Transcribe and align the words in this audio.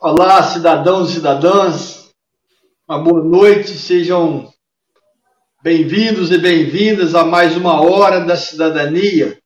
Olá, 0.00 0.42
cidadãos 0.42 1.10
e 1.10 1.14
cidadãs, 1.14 2.10
uma 2.86 2.98
boa 3.02 3.24
noite, 3.24 3.70
sejam 3.78 4.52
bem-vindos 5.60 6.30
e 6.30 6.38
bem-vindas 6.38 7.16
a 7.16 7.24
mais 7.24 7.56
uma 7.56 7.80
Hora 7.80 8.20
da 8.20 8.36
Cidadania. 8.36 9.40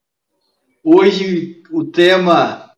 Hoje, 0.85 1.63
o 1.71 1.85
tema 1.85 2.71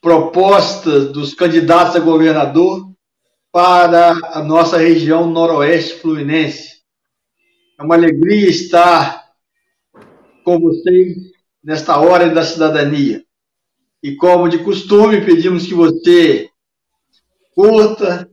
proposta 0.00 1.00
dos 1.00 1.34
candidatos 1.34 1.96
a 1.96 2.00
governador 2.00 2.90
para 3.52 4.12
a 4.32 4.42
nossa 4.42 4.78
região 4.78 5.28
noroeste 5.28 6.00
fluminense. 6.00 6.80
É 7.78 7.82
uma 7.82 7.94
alegria 7.94 8.48
estar 8.48 9.26
com 10.42 10.58
vocês 10.58 11.14
nesta 11.62 11.98
Hora 12.00 12.30
da 12.30 12.42
Cidadania. 12.42 13.22
E 14.02 14.16
como 14.16 14.48
de 14.48 14.64
costume, 14.64 15.20
pedimos 15.20 15.66
que 15.66 15.74
você 15.74 16.48
curta, 17.54 18.30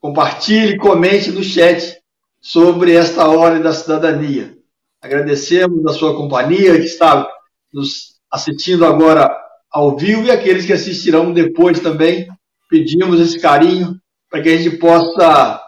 compartilhe, 0.00 0.76
comente 0.78 1.30
no 1.30 1.44
chat 1.44 2.01
sobre 2.42 2.92
esta 2.92 3.28
hora 3.28 3.60
da 3.60 3.72
cidadania. 3.72 4.58
Agradecemos 5.00 5.86
a 5.86 5.92
sua 5.92 6.16
companhia 6.16 6.76
que 6.76 6.86
está 6.86 7.28
nos 7.72 8.16
assistindo 8.30 8.84
agora 8.84 9.32
ao 9.70 9.96
vivo 9.96 10.24
e 10.24 10.30
aqueles 10.30 10.66
que 10.66 10.72
assistirão 10.72 11.32
depois 11.32 11.78
também. 11.78 12.26
Pedimos 12.68 13.20
esse 13.20 13.38
carinho 13.38 13.96
para 14.28 14.42
que 14.42 14.48
a 14.48 14.56
gente 14.56 14.76
possa 14.76 15.62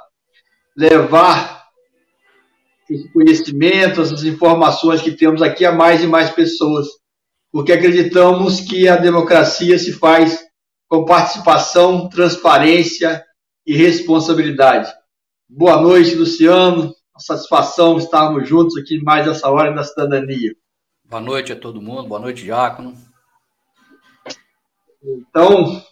levar 0.77 1.65
esse 2.91 3.09
conhecimento, 3.13 4.03
essas 4.03 4.25
informações 4.25 5.01
que 5.01 5.13
temos 5.13 5.43
aqui 5.43 5.65
a 5.65 5.73
mais 5.73 6.03
e 6.03 6.07
mais 6.07 6.31
pessoas, 6.31 6.87
porque 7.53 7.73
acreditamos 7.73 8.61
que 8.61 8.89
a 8.89 8.97
democracia 8.97 9.79
se 9.79 9.93
faz 9.93 10.45
com 10.89 11.05
participação, 11.05 12.09
transparência 12.09 13.25
e 13.67 13.75
responsabilidade. 13.77 14.93
Boa 15.49 15.81
noite, 15.81 16.15
Luciano. 16.15 16.85
Uma 16.85 17.21
satisfação 17.21 17.99
estarmos 17.99 18.49
juntos 18.49 18.79
aqui 18.79 19.01
mais 19.03 19.27
essa 19.27 19.51
hora 19.51 19.73
da 19.73 19.85
cidadania. 19.85 20.57
Boa 21.05 21.21
noite 21.21 21.53
a 21.53 21.57
todo 21.57 21.83
mundo, 21.83 22.09
boa 22.09 22.19
noite, 22.19 22.43
Diácono. 22.43 22.97
Então, 25.03 25.85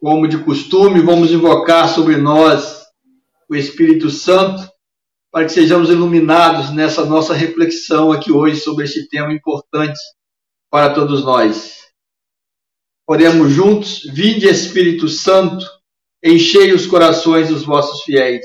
como 0.00 0.26
de 0.26 0.42
costume, 0.42 1.00
vamos 1.00 1.30
invocar 1.30 1.88
sobre 1.88 2.16
nós 2.16 2.84
o 3.48 3.54
Espírito 3.54 4.10
Santo 4.10 4.68
para 5.30 5.44
que 5.44 5.52
sejamos 5.52 5.88
iluminados 5.88 6.74
nessa 6.74 7.04
nossa 7.06 7.32
reflexão 7.32 8.10
aqui 8.10 8.32
hoje 8.32 8.60
sobre 8.60 8.84
este 8.84 9.08
tema 9.08 9.32
importante 9.32 10.00
para 10.68 10.92
todos 10.92 11.24
nós. 11.24 11.78
Oremos 13.06 13.52
juntos, 13.52 14.02
vinde 14.12 14.48
Espírito 14.48 15.08
Santo, 15.08 15.64
enchei 16.22 16.72
os 16.72 16.88
corações 16.88 17.50
dos 17.50 17.62
vossos 17.62 18.02
fiéis 18.02 18.44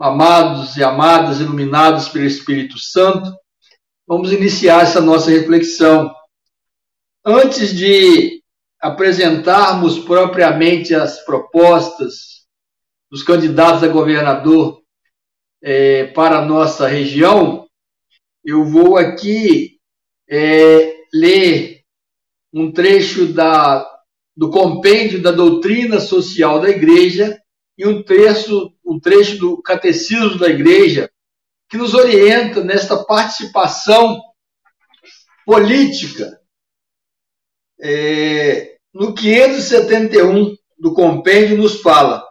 Amados 0.00 0.78
e 0.78 0.82
amadas, 0.82 1.40
iluminados 1.40 2.08
pelo 2.08 2.24
Espírito 2.24 2.78
Santo, 2.78 3.36
vamos 4.06 4.32
iniciar 4.32 4.82
essa 4.82 4.98
nossa 4.98 5.30
reflexão. 5.30 6.10
Antes 7.22 7.76
de 7.76 8.42
apresentarmos 8.80 9.98
propriamente 9.98 10.94
as 10.94 11.22
propostas 11.22 12.46
dos 13.10 13.22
candidatos 13.22 13.84
a 13.84 13.88
governador 13.88 14.80
é, 15.62 16.06
para 16.06 16.38
a 16.38 16.46
nossa 16.46 16.88
região, 16.88 17.68
eu 18.42 18.64
vou 18.64 18.96
aqui 18.96 19.78
é, 20.26 20.96
ler 21.12 21.82
um 22.54 22.72
trecho 22.72 23.34
da 23.34 23.86
do 24.34 24.50
compêndio 24.50 25.20
da 25.20 25.30
doutrina 25.30 26.00
social 26.00 26.58
da 26.58 26.70
igreja 26.70 27.38
e 27.80 27.86
um 27.86 28.02
trecho, 28.02 28.74
um 28.84 29.00
trecho 29.00 29.38
do 29.38 29.62
catecismo 29.62 30.36
da 30.36 30.50
igreja 30.50 31.10
que 31.66 31.78
nos 31.78 31.94
orienta 31.94 32.62
nesta 32.62 33.02
participação 33.04 34.20
política. 35.46 36.38
É, 37.80 38.76
no 38.92 39.14
571 39.14 40.54
do 40.78 40.92
compêndio 40.92 41.56
nos 41.56 41.80
fala 41.80 42.22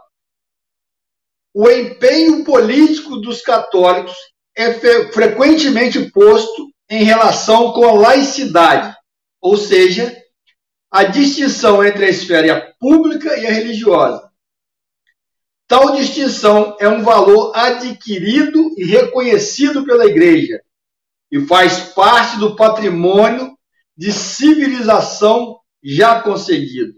o 1.51 1.67
empenho 1.67 2.43
político 2.43 3.17
dos 3.17 3.41
católicos 3.41 4.15
é 4.55 4.71
frequentemente 5.11 6.11
posto 6.11 6.69
em 6.87 7.03
relação 7.03 7.73
com 7.73 7.87
a 7.87 7.93
laicidade, 7.93 8.95
ou 9.41 9.57
seja, 9.57 10.15
a 10.91 11.05
distinção 11.05 11.83
entre 11.83 12.05
a 12.05 12.09
esfera 12.09 12.71
pública 12.79 13.35
e 13.35 13.47
a 13.47 13.51
religiosa. 13.51 14.28
Tal 15.69 15.95
distinção 15.95 16.75
é 16.79 16.89
um 16.89 17.03
valor 17.03 17.55
adquirido 17.55 18.73
e 18.75 18.85
reconhecido 18.85 19.85
pela 19.85 20.07
Igreja 20.07 20.59
e 21.31 21.45
faz 21.45 21.93
parte 21.93 22.39
do 22.39 22.55
patrimônio 22.55 23.55
de 23.95 24.11
civilização 24.11 25.59
já 25.83 26.23
conseguido. 26.23 26.95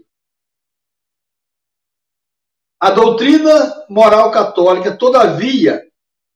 A 2.80 2.90
doutrina 2.92 3.84
moral 3.90 4.30
católica, 4.30 4.96
todavia, 4.96 5.82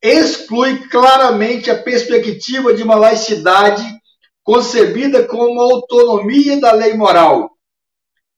exclui 0.02 0.86
claramente 0.88 1.70
a 1.70 1.82
perspectiva 1.82 2.74
de 2.74 2.82
uma 2.82 2.96
laicidade 2.96 3.82
concebida 4.42 5.26
como 5.26 5.58
autonomia 5.58 6.60
da 6.60 6.72
lei 6.72 6.92
moral. 6.92 7.56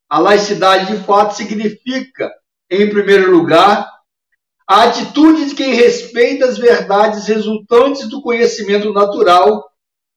A 0.08 0.20
laicidade, 0.20 0.96
de 0.96 1.02
fato, 1.04 1.34
significa, 1.34 2.32
em 2.70 2.88
primeiro 2.88 3.30
lugar, 3.30 3.88
a 4.68 4.84
atitude 4.84 5.46
de 5.46 5.54
quem 5.54 5.74
respeita 5.74 6.44
as 6.44 6.58
verdades 6.58 7.26
resultantes 7.26 8.08
do 8.08 8.20
conhecimento 8.20 8.92
natural 8.92 9.64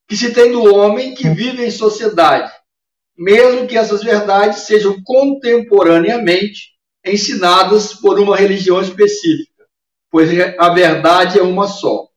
que 0.07 0.17
se 0.17 0.33
tem 0.33 0.51
do 0.51 0.63
homem 0.75 1.13
que 1.13 1.29
vive 1.29 1.65
em 1.65 1.71
sociedade, 1.71 2.51
mesmo 3.17 3.65
que 3.65 3.77
essas 3.77 4.03
verdades 4.03 4.63
sejam 4.63 5.01
contemporaneamente 5.03 6.71
ensinadas 7.05 7.93
por 7.93 8.19
uma 8.19 8.35
religião 8.35 8.81
específica, 8.81 9.65
pois 10.09 10.29
a 10.59 10.69
verdade 10.69 11.39
é 11.39 11.41
uma 11.41 11.67
só. 11.67 12.07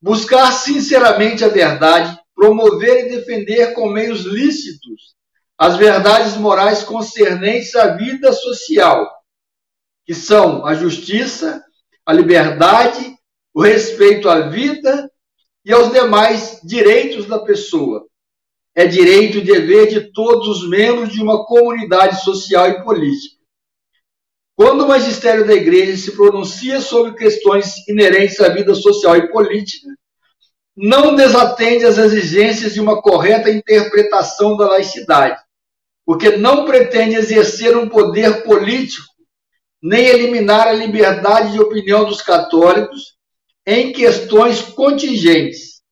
Buscar 0.00 0.52
sinceramente 0.52 1.44
a 1.44 1.48
verdade 1.48 2.16
promover 2.34 3.06
e 3.06 3.16
defender 3.16 3.72
com 3.74 3.88
meios 3.88 4.22
lícitos 4.22 5.12
as 5.58 5.76
verdades 5.76 6.36
morais 6.36 6.82
concernentes 6.82 7.76
à 7.76 7.96
vida 7.96 8.32
social, 8.32 9.08
que 10.04 10.14
são 10.14 10.66
a 10.66 10.74
justiça, 10.74 11.62
a 12.04 12.12
liberdade, 12.12 13.14
o 13.54 13.62
respeito 13.62 14.28
à 14.28 14.48
vida 14.48 15.10
e 15.64 15.72
aos 15.72 15.92
demais 15.92 16.60
direitos 16.64 17.26
da 17.26 17.38
pessoa. 17.38 18.06
É 18.74 18.86
direito 18.86 19.38
e 19.38 19.42
dever 19.42 19.88
de 19.88 20.12
todos 20.12 20.48
os 20.48 20.68
membros 20.68 21.10
de 21.10 21.22
uma 21.22 21.44
comunidade 21.44 22.22
social 22.22 22.68
e 22.68 22.82
política. 22.82 23.42
Quando 24.56 24.84
o 24.84 24.88
magistério 24.88 25.46
da 25.46 25.54
igreja 25.54 25.96
se 25.96 26.12
pronuncia 26.12 26.80
sobre 26.80 27.14
questões 27.14 27.86
inerentes 27.88 28.40
à 28.40 28.48
vida 28.48 28.74
social 28.74 29.16
e 29.16 29.30
política, 29.30 29.88
não 30.76 31.14
desatende 31.14 31.84
às 31.84 31.98
exigências 31.98 32.74
de 32.74 32.80
uma 32.80 33.00
correta 33.00 33.50
interpretação 33.50 34.56
da 34.56 34.68
laicidade, 34.68 35.40
porque 36.04 36.36
não 36.36 36.64
pretende 36.64 37.14
exercer 37.14 37.76
um 37.76 37.88
poder 37.88 38.42
político, 38.42 39.11
nem 39.82 40.06
eliminar 40.06 40.68
a 40.68 40.72
liberdade 40.72 41.52
de 41.52 41.60
opinião 41.60 42.04
dos 42.04 42.22
católicos 42.22 43.16
em 43.66 43.92
questões 43.92 44.62
contingentes. 44.62 45.82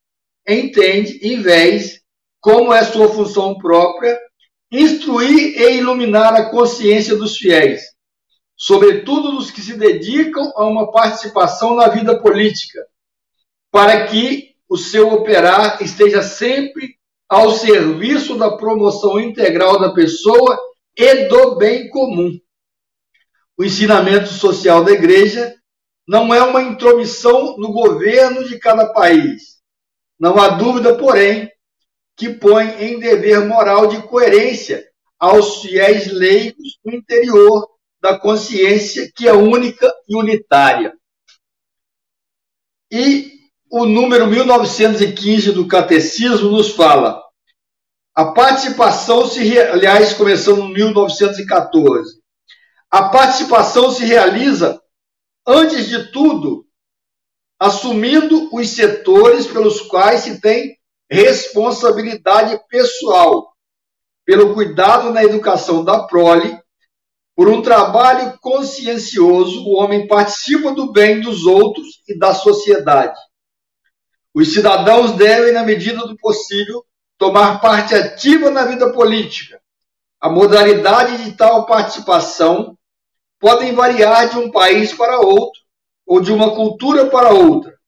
Entende, 0.47 1.19
em 1.21 1.41
vez, 1.41 2.01
como 2.39 2.73
é 2.73 2.83
sua 2.83 3.09
função 3.09 3.57
própria, 3.57 4.17
instruir 4.71 5.59
e 5.59 5.77
iluminar 5.77 6.33
a 6.33 6.49
consciência 6.49 7.15
dos 7.15 7.37
fiéis, 7.37 7.81
sobretudo 8.55 9.33
dos 9.33 9.51
que 9.51 9.61
se 9.61 9.77
dedicam 9.77 10.51
a 10.55 10.65
uma 10.65 10.91
participação 10.91 11.75
na 11.75 11.89
vida 11.89 12.19
política, 12.21 12.79
para 13.69 14.07
que 14.07 14.55
o 14.69 14.77
seu 14.77 15.11
operar 15.11 15.83
esteja 15.83 16.23
sempre 16.23 16.95
ao 17.27 17.51
serviço 17.51 18.37
da 18.37 18.55
promoção 18.55 19.19
integral 19.19 19.79
da 19.79 19.93
pessoa 19.93 20.57
e 20.97 21.27
do 21.27 21.55
bem 21.55 21.89
comum. 21.89 22.37
O 23.61 23.63
ensinamento 23.63 24.29
social 24.29 24.83
da 24.83 24.91
igreja 24.91 25.55
não 26.07 26.33
é 26.33 26.41
uma 26.41 26.63
intromissão 26.63 27.55
no 27.59 27.71
governo 27.71 28.43
de 28.43 28.57
cada 28.57 28.91
país. 28.91 29.61
Não 30.19 30.39
há 30.39 30.47
dúvida, 30.47 30.97
porém, 30.97 31.47
que 32.17 32.29
põe 32.29 32.83
em 32.83 32.97
dever 32.97 33.45
moral 33.45 33.85
de 33.85 34.01
coerência 34.01 34.83
aos 35.19 35.61
fiéis 35.61 36.07
leigos 36.07 36.79
no 36.83 36.91
interior 36.95 37.69
da 38.01 38.17
consciência 38.17 39.11
que 39.15 39.27
é 39.27 39.33
única 39.33 39.93
e 40.09 40.15
unitária. 40.15 40.95
E 42.91 43.31
o 43.69 43.85
número 43.85 44.25
1915 44.25 45.51
do 45.51 45.67
Catecismo 45.67 46.49
nos 46.49 46.71
fala: 46.71 47.23
a 48.15 48.25
participação 48.25 49.27
se, 49.27 49.59
aliás, 49.59 50.13
começando 50.13 50.61
em 50.61 50.73
1914, 50.73 52.20
a 52.91 53.03
participação 53.03 53.89
se 53.89 54.03
realiza, 54.03 54.81
antes 55.47 55.87
de 55.87 56.11
tudo, 56.11 56.67
assumindo 57.57 58.53
os 58.53 58.69
setores 58.69 59.47
pelos 59.47 59.79
quais 59.81 60.21
se 60.21 60.41
tem 60.41 60.77
responsabilidade 61.09 62.59
pessoal, 62.69 63.55
pelo 64.25 64.53
cuidado 64.53 65.11
na 65.11 65.23
educação 65.23 65.85
da 65.85 66.03
prole, 66.03 66.59
por 67.33 67.47
um 67.47 67.61
trabalho 67.61 68.37
consciencioso, 68.41 69.63
o 69.65 69.73
homem 69.77 70.05
participa 70.05 70.73
do 70.73 70.91
bem 70.91 71.21
dos 71.21 71.45
outros 71.45 72.01
e 72.07 72.17
da 72.17 72.33
sociedade. 72.33 73.17
Os 74.33 74.53
cidadãos 74.53 75.13
devem, 75.13 75.53
na 75.53 75.63
medida 75.63 76.05
do 76.05 76.17
possível, 76.17 76.85
tomar 77.17 77.61
parte 77.61 77.95
ativa 77.95 78.49
na 78.49 78.65
vida 78.65 78.91
política. 78.91 79.61
A 80.19 80.29
modalidade 80.29 81.23
de 81.23 81.31
tal 81.33 81.65
participação 81.65 82.77
podem 83.41 83.73
variar 83.73 84.29
de 84.29 84.37
um 84.37 84.49
país 84.49 84.93
para 84.93 85.19
outro 85.19 85.59
ou 86.05 86.21
de 86.21 86.31
uma 86.31 86.55
cultura 86.55 87.07
para 87.07 87.33
outra 87.33 87.81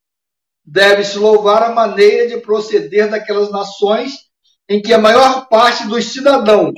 deve-se 0.66 1.18
louvar 1.18 1.64
a 1.64 1.74
maneira 1.74 2.28
de 2.28 2.38
proceder 2.38 3.10
daquelas 3.10 3.52
nações 3.52 4.14
em 4.70 4.82
que 4.82 4.94
a 4.94 4.98
maior 4.98 5.48
parte 5.50 5.86
dos 5.88 6.06
cidadãos, 6.06 6.74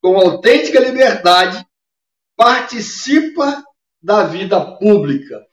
com 0.00 0.18
autêntica 0.18 0.78
liberdade, 0.78 1.64
participa 2.36 3.64
da 4.00 4.24
vida 4.24 4.60
pública. 4.76 5.44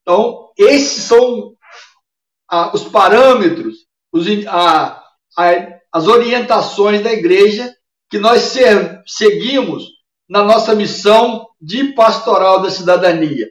Então, 0.00 0.50
esses 0.56 1.04
são 1.04 1.54
ah, 2.48 2.70
os 2.72 2.84
parâmetros, 2.84 3.86
os, 4.12 4.26
a, 4.46 5.02
a, 5.36 5.80
as 5.92 6.06
orientações 6.06 7.02
da 7.02 7.12
igreja 7.12 7.74
que 8.08 8.18
nós 8.18 8.42
ser, 8.42 9.02
seguimos 9.06 9.84
na 10.32 10.42
nossa 10.42 10.74
missão 10.74 11.46
de 11.60 11.92
pastoral 11.92 12.62
da 12.62 12.70
cidadania. 12.70 13.50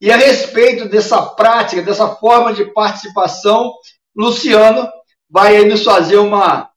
E 0.00 0.10
a 0.10 0.16
respeito 0.16 0.88
dessa 0.88 1.20
prática, 1.20 1.82
dessa 1.82 2.08
forma 2.08 2.54
de 2.54 2.64
participação, 2.72 3.70
Luciano 4.16 4.88
vai 5.28 5.62
nos 5.66 5.84
fazer 5.84 6.16
uma, 6.16 6.70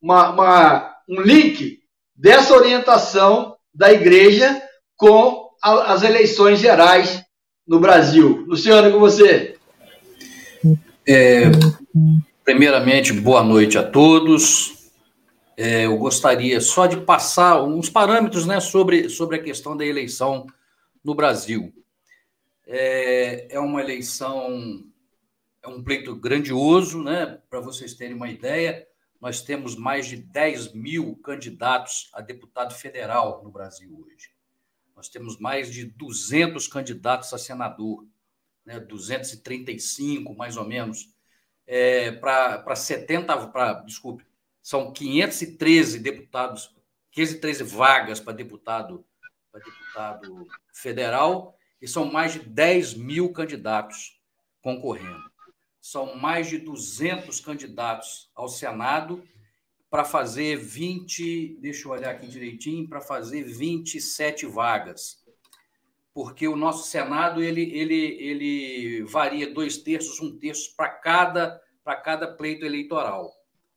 uma, 0.00 0.30
uma 0.30 0.94
um 1.06 1.20
link 1.20 1.80
dessa 2.16 2.54
orientação 2.54 3.54
da 3.74 3.92
igreja 3.92 4.62
com 4.96 5.50
a, 5.62 5.92
as 5.92 6.02
eleições 6.02 6.58
gerais 6.58 7.22
no 7.68 7.78
Brasil. 7.78 8.46
Luciano, 8.48 8.90
com 8.90 8.98
você. 8.98 9.54
É, 11.06 11.50
primeiramente, 12.42 13.12
boa 13.12 13.42
noite 13.42 13.76
a 13.76 13.82
todos. 13.82 14.83
É, 15.56 15.86
eu 15.86 15.96
gostaria 15.96 16.60
só 16.60 16.86
de 16.86 17.00
passar 17.00 17.62
uns 17.62 17.88
parâmetros 17.88 18.44
né, 18.44 18.58
sobre, 18.58 19.08
sobre 19.08 19.36
a 19.36 19.42
questão 19.42 19.76
da 19.76 19.84
eleição 19.84 20.46
no 21.02 21.14
Brasil. 21.14 21.72
É, 22.66 23.54
é 23.54 23.60
uma 23.60 23.80
eleição, 23.80 24.84
é 25.62 25.68
um 25.68 25.82
pleito 25.82 26.16
grandioso, 26.16 27.02
né? 27.02 27.38
Para 27.48 27.60
vocês 27.60 27.94
terem 27.94 28.16
uma 28.16 28.28
ideia, 28.28 28.86
nós 29.20 29.42
temos 29.42 29.76
mais 29.76 30.06
de 30.06 30.16
10 30.16 30.72
mil 30.72 31.14
candidatos 31.16 32.10
a 32.14 32.20
deputado 32.20 32.74
federal 32.74 33.42
no 33.44 33.50
Brasil 33.50 33.94
hoje. 33.96 34.30
Nós 34.96 35.08
temos 35.08 35.38
mais 35.38 35.70
de 35.70 35.84
200 35.84 36.66
candidatos 36.66 37.32
a 37.32 37.38
senador, 37.38 38.04
né? 38.64 38.80
235 38.80 40.34
mais 40.34 40.56
ou 40.56 40.64
menos, 40.64 41.14
é, 41.66 42.10
para 42.12 42.74
70, 42.74 43.46
pra, 43.48 43.74
desculpe, 43.74 44.24
são 44.64 44.90
513 44.90 45.98
deputados, 45.98 46.74
513 47.12 47.62
vagas 47.64 48.18
para 48.18 48.32
deputado, 48.32 49.04
para 49.52 49.62
deputado 49.62 50.46
federal 50.72 51.54
e 51.82 51.86
são 51.86 52.10
mais 52.10 52.32
de 52.32 52.38
10 52.38 52.94
mil 52.94 53.30
candidatos 53.30 54.18
concorrendo. 54.62 55.30
São 55.82 56.16
mais 56.16 56.48
de 56.48 56.56
200 56.56 57.40
candidatos 57.40 58.30
ao 58.34 58.48
Senado 58.48 59.22
para 59.90 60.02
fazer 60.02 60.56
20, 60.56 61.58
deixa 61.60 61.86
eu 61.86 61.92
olhar 61.92 62.12
aqui 62.12 62.26
direitinho, 62.26 62.88
para 62.88 63.02
fazer 63.02 63.42
27 63.42 64.46
vagas. 64.46 65.22
Porque 66.14 66.48
o 66.48 66.56
nosso 66.56 66.88
Senado 66.88 67.42
ele, 67.42 67.70
ele, 67.78 68.16
ele 68.18 69.02
varia 69.02 69.52
dois 69.52 69.76
terços, 69.76 70.22
um 70.22 70.38
terço 70.38 70.74
para 70.74 70.88
cada, 70.88 71.60
para 71.84 71.96
cada 71.96 72.34
pleito 72.34 72.64
eleitoral. 72.64 73.30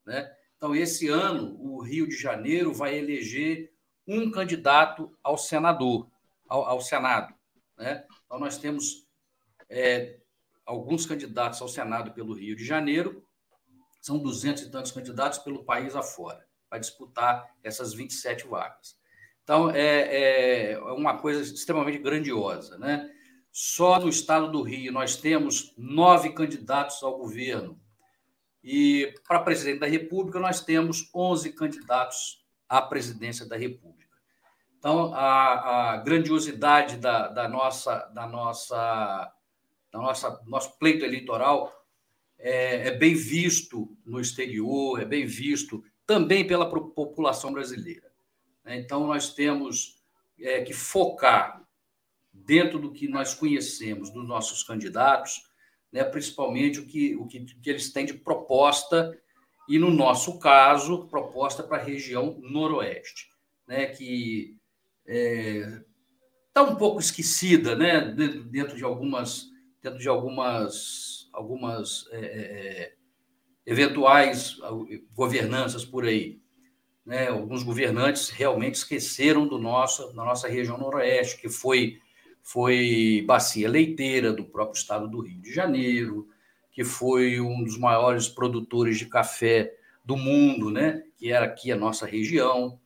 Né? 0.05 0.33
Então, 0.57 0.75
esse 0.75 1.07
ano, 1.07 1.55
o 1.61 1.81
Rio 1.81 2.07
de 2.07 2.15
Janeiro 2.15 2.73
vai 2.73 2.97
eleger 2.97 3.71
um 4.07 4.31
candidato 4.31 5.15
ao 5.23 5.37
senador, 5.37 6.09
ao, 6.47 6.65
ao 6.65 6.81
Senado. 6.81 7.33
Né? 7.77 8.03
Então, 8.25 8.39
nós 8.39 8.57
temos 8.57 9.07
é, 9.69 10.19
alguns 10.65 11.05
candidatos 11.05 11.61
ao 11.61 11.67
Senado 11.67 12.11
pelo 12.11 12.33
Rio 12.33 12.55
de 12.55 12.65
Janeiro, 12.65 13.23
são 14.01 14.17
duzentos 14.17 14.63
e 14.63 14.71
tantos 14.71 14.91
candidatos 14.91 15.39
pelo 15.39 15.63
país 15.63 15.95
afora, 15.95 16.45
para 16.69 16.79
disputar 16.79 17.49
essas 17.63 17.93
27 17.93 18.47
vagas. 18.47 18.97
Então, 19.43 19.69
é, 19.71 20.71
é 20.71 20.79
uma 20.79 21.17
coisa 21.17 21.41
extremamente 21.41 21.99
grandiosa. 21.99 22.77
Né? 22.77 23.09
Só 23.51 23.99
no 23.99 24.09
estado 24.09 24.51
do 24.51 24.61
Rio 24.61 24.91
nós 24.91 25.15
temos 25.15 25.73
nove 25.77 26.33
candidatos 26.33 27.01
ao 27.01 27.17
governo. 27.17 27.79
E 28.69 29.15
para 29.25 29.39
presidente 29.39 29.79
da 29.79 29.87
República, 29.87 30.41
nós 30.41 30.59
temos 30.59 31.09
11 31.15 31.53
candidatos 31.53 32.45
à 32.67 32.81
presidência 32.81 33.45
da 33.45 33.55
República. 33.55 34.17
Então, 34.77 35.13
a, 35.13 35.93
a 35.93 35.97
grandiosidade 35.97 36.97
da, 36.97 37.29
da, 37.29 37.47
nossa, 37.47 37.99
da 38.07 38.27
nossa, 38.27 39.33
da 39.89 39.99
nossa 39.99 40.43
nosso 40.45 40.77
pleito 40.77 41.05
eleitoral 41.05 41.71
é, 42.37 42.89
é, 42.89 42.91
bem 42.91 43.15
visto 43.15 43.97
no 44.05 44.19
exterior, 44.19 45.01
é 45.01 45.05
bem 45.05 45.25
visto 45.25 45.81
também 46.05 46.45
pela 46.45 46.69
população 46.69 47.53
brasileira. 47.53 48.11
Né? 48.65 48.75
Então, 48.79 49.07
nós 49.07 49.33
temos 49.33 49.95
é, 50.37 50.61
que 50.61 50.73
focar 50.73 51.65
dentro 52.33 52.79
do 52.79 52.91
que 52.91 53.07
nós 53.07 53.33
conhecemos 53.33 54.09
dos 54.09 54.27
nossos 54.27 54.61
candidatos, 54.61 55.46
né, 55.91 56.03
principalmente 56.03 56.79
o 56.79 56.85
que, 56.85 57.15
o 57.15 57.27
que, 57.27 57.45
que 57.45 57.69
eles 57.69 57.91
têm 57.91 58.05
de 58.05 58.13
proposta, 58.13 59.17
e 59.67 59.77
no 59.77 59.89
nosso 59.89 60.39
caso, 60.39 61.07
proposta 61.07 61.61
para 61.61 61.77
a 61.77 61.83
região 61.83 62.39
noroeste, 62.41 63.29
né, 63.67 63.87
que 63.87 64.55
está 65.05 65.13
é, 65.13 65.83
tá 66.53 66.63
um 66.63 66.75
pouco 66.75 66.99
esquecida, 66.99 67.75
né? 67.75 68.01
Dentro 68.01 68.75
de 68.75 68.83
algumas, 68.83 69.47
dentro 69.81 69.99
de 69.99 70.07
algumas, 70.07 71.29
algumas 71.33 72.07
é, 72.11 72.19
é, 72.19 72.83
é 72.83 72.93
eventuais 73.67 74.57
governanças 75.13 75.83
por 75.83 76.05
aí. 76.05 76.41
Né? 77.05 77.27
Alguns 77.27 77.63
governantes 77.63 78.29
realmente 78.29 78.75
esqueceram 78.75 79.45
do 79.45 79.57
nosso, 79.57 80.07
da 80.13 80.23
nossa 80.23 80.47
região 80.47 80.77
noroeste, 80.77 81.39
que 81.39 81.49
foi 81.49 81.99
foi 82.47 83.25
bacia 83.27 83.67
leiteira 83.67 84.31
do 84.31 84.45
próprio 84.45 84.79
estado 84.79 85.05
do 85.05 85.19
Rio 85.19 85.41
de 85.41 85.53
Janeiro, 85.53 86.29
que 86.71 86.81
foi 86.81 87.41
um 87.41 87.61
dos 87.61 87.77
maiores 87.77 88.29
produtores 88.29 88.97
de 88.97 89.05
café 89.05 89.75
do 90.01 90.15
mundo, 90.15 90.71
né? 90.71 91.03
Que 91.17 91.29
era 91.29 91.45
aqui 91.45 91.73
a 91.73 91.75
nossa 91.75 92.05
região 92.05 92.79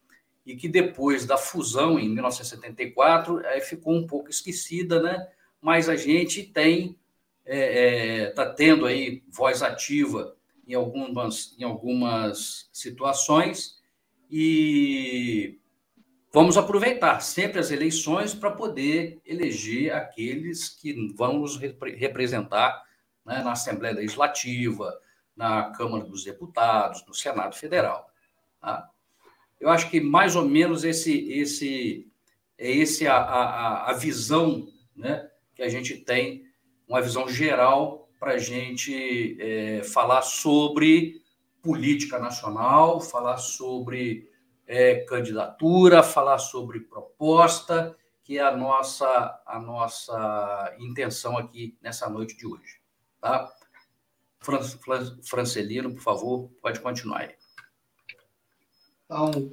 e 0.43 0.55
que 0.55 0.67
depois 0.67 1.27
da 1.27 1.37
fusão 1.37 1.99
em 1.99 2.09
1974 2.09 3.45
aí 3.45 3.61
ficou 3.61 3.93
um 3.93 4.07
pouco 4.07 4.31
esquecida, 4.31 4.99
né? 4.99 5.27
Mas 5.61 5.87
a 5.87 5.95
gente 5.95 6.41
tem 6.41 6.97
está 7.45 7.55
é, 7.55 8.23
é, 8.23 8.29
tá 8.31 8.51
tendo 8.51 8.87
aí 8.87 9.21
voz 9.29 9.61
ativa 9.61 10.35
em 10.67 10.73
algumas 10.73 11.55
em 11.59 11.63
algumas 11.63 12.67
situações 12.73 13.79
e 14.27 15.60
vamos 16.31 16.57
aproveitar 16.57 17.19
sempre 17.19 17.59
as 17.59 17.71
eleições 17.71 18.33
para 18.33 18.51
poder 18.51 19.21
eleger 19.25 19.93
aqueles 19.93 20.69
que 20.69 21.13
vão 21.13 21.39
nos 21.39 21.57
representar 21.57 22.83
né, 23.25 23.43
na 23.43 23.51
Assembleia 23.51 23.95
Legislativa, 23.95 24.97
na 25.35 25.71
Câmara 25.71 26.05
dos 26.05 26.23
Deputados, 26.23 27.05
no 27.05 27.13
Senado 27.13 27.55
Federal. 27.55 28.09
Tá? 28.59 28.89
Eu 29.59 29.69
acho 29.69 29.89
que 29.89 29.99
mais 29.99 30.35
ou 30.35 30.47
menos 30.47 30.83
esse, 30.83 31.29
esse 31.31 32.07
é 32.57 32.71
esse 32.71 33.07
a, 33.07 33.15
a, 33.17 33.89
a 33.89 33.93
visão 33.93 34.67
né, 34.95 35.29
que 35.55 35.63
a 35.63 35.69
gente 35.69 35.97
tem, 35.97 36.45
uma 36.87 37.01
visão 37.01 37.27
geral 37.27 38.09
para 38.19 38.33
a 38.33 38.37
gente 38.37 39.35
é, 39.39 39.83
falar 39.83 40.21
sobre 40.21 41.21
política 41.61 42.19
nacional, 42.19 43.01
falar 43.01 43.37
sobre 43.37 44.30
é, 44.71 44.95
candidatura, 45.01 46.01
falar 46.01 46.37
sobre 46.37 46.79
proposta, 46.79 47.93
que 48.23 48.37
é 48.37 48.41
a 48.41 48.55
nossa, 48.55 49.41
a 49.45 49.59
nossa 49.59 50.73
intenção 50.79 51.37
aqui 51.37 51.77
nessa 51.81 52.09
noite 52.09 52.37
de 52.37 52.47
hoje. 52.47 52.79
Tá? 53.19 53.51
Fran, 54.39 54.61
Fran, 54.61 55.17
Francelino, 55.23 55.93
por 55.93 56.01
favor, 56.01 56.49
pode 56.61 56.79
continuar 56.79 57.19
aí. 57.19 57.35
Então, 59.03 59.51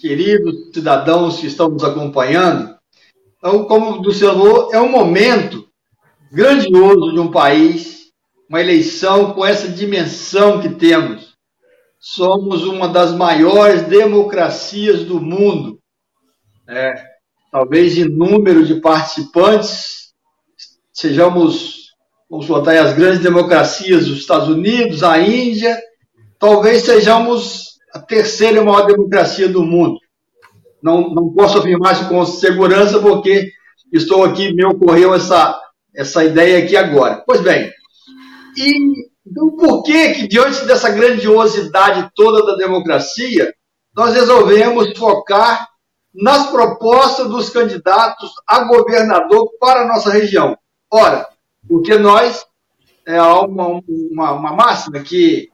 queridos 0.00 0.72
cidadãos 0.72 1.40
que 1.40 1.48
estão 1.48 1.68
nos 1.68 1.82
acompanhando, 1.82 2.78
então, 3.38 3.64
como 3.64 3.90
o 3.90 4.02
Luciano 4.02 4.72
é 4.72 4.80
um 4.80 4.88
momento 4.88 5.68
grandioso 6.30 7.12
de 7.12 7.18
um 7.18 7.32
país, 7.32 8.12
uma 8.48 8.60
eleição 8.60 9.34
com 9.34 9.44
essa 9.44 9.68
dimensão 9.68 10.60
que 10.60 10.68
temos 10.68 11.31
somos 12.02 12.64
uma 12.64 12.88
das 12.88 13.14
maiores 13.14 13.82
democracias 13.82 15.04
do 15.04 15.20
mundo. 15.20 15.78
É, 16.68 16.92
talvez 17.52 17.96
em 17.96 18.04
número 18.04 18.66
de 18.66 18.80
participantes, 18.80 20.12
sejamos, 20.92 21.92
vamos 22.28 22.46
botar 22.46 22.72
aí, 22.72 22.78
as 22.78 22.92
grandes 22.92 23.20
democracias 23.20 24.08
dos 24.08 24.18
Estados 24.18 24.48
Unidos, 24.48 25.04
a 25.04 25.20
Índia, 25.20 25.80
talvez 26.40 26.82
sejamos 26.82 27.78
a 27.94 28.00
terceira 28.00 28.64
maior 28.64 28.84
democracia 28.84 29.48
do 29.48 29.62
mundo. 29.62 30.00
Não, 30.82 31.08
não 31.14 31.32
posso 31.32 31.58
afirmar 31.58 31.92
isso 31.92 32.08
com 32.08 32.26
segurança, 32.26 32.98
porque 32.98 33.52
estou 33.92 34.24
aqui, 34.24 34.52
me 34.52 34.64
ocorreu 34.64 35.14
essa, 35.14 35.56
essa 35.94 36.24
ideia 36.24 36.64
aqui 36.64 36.76
agora. 36.76 37.22
Pois 37.24 37.40
bem, 37.40 37.70
e 38.56 39.11
então, 39.26 39.56
por 39.56 39.82
que, 39.82 40.14
que, 40.14 40.28
diante 40.28 40.64
dessa 40.64 40.90
grandiosidade 40.90 42.10
toda 42.14 42.44
da 42.44 42.56
democracia, 42.56 43.54
nós 43.94 44.14
resolvemos 44.14 44.96
focar 44.98 45.68
nas 46.14 46.50
propostas 46.50 47.28
dos 47.28 47.48
candidatos 47.48 48.30
a 48.46 48.64
governador 48.64 49.48
para 49.60 49.82
a 49.82 49.86
nossa 49.86 50.10
região? 50.10 50.56
Ora, 50.90 51.28
porque 51.68 51.96
nós, 51.96 52.44
é 53.06 53.22
uma, 53.22 53.80
uma, 53.88 54.32
uma 54.32 54.52
máxima 54.52 55.00
que 55.00 55.48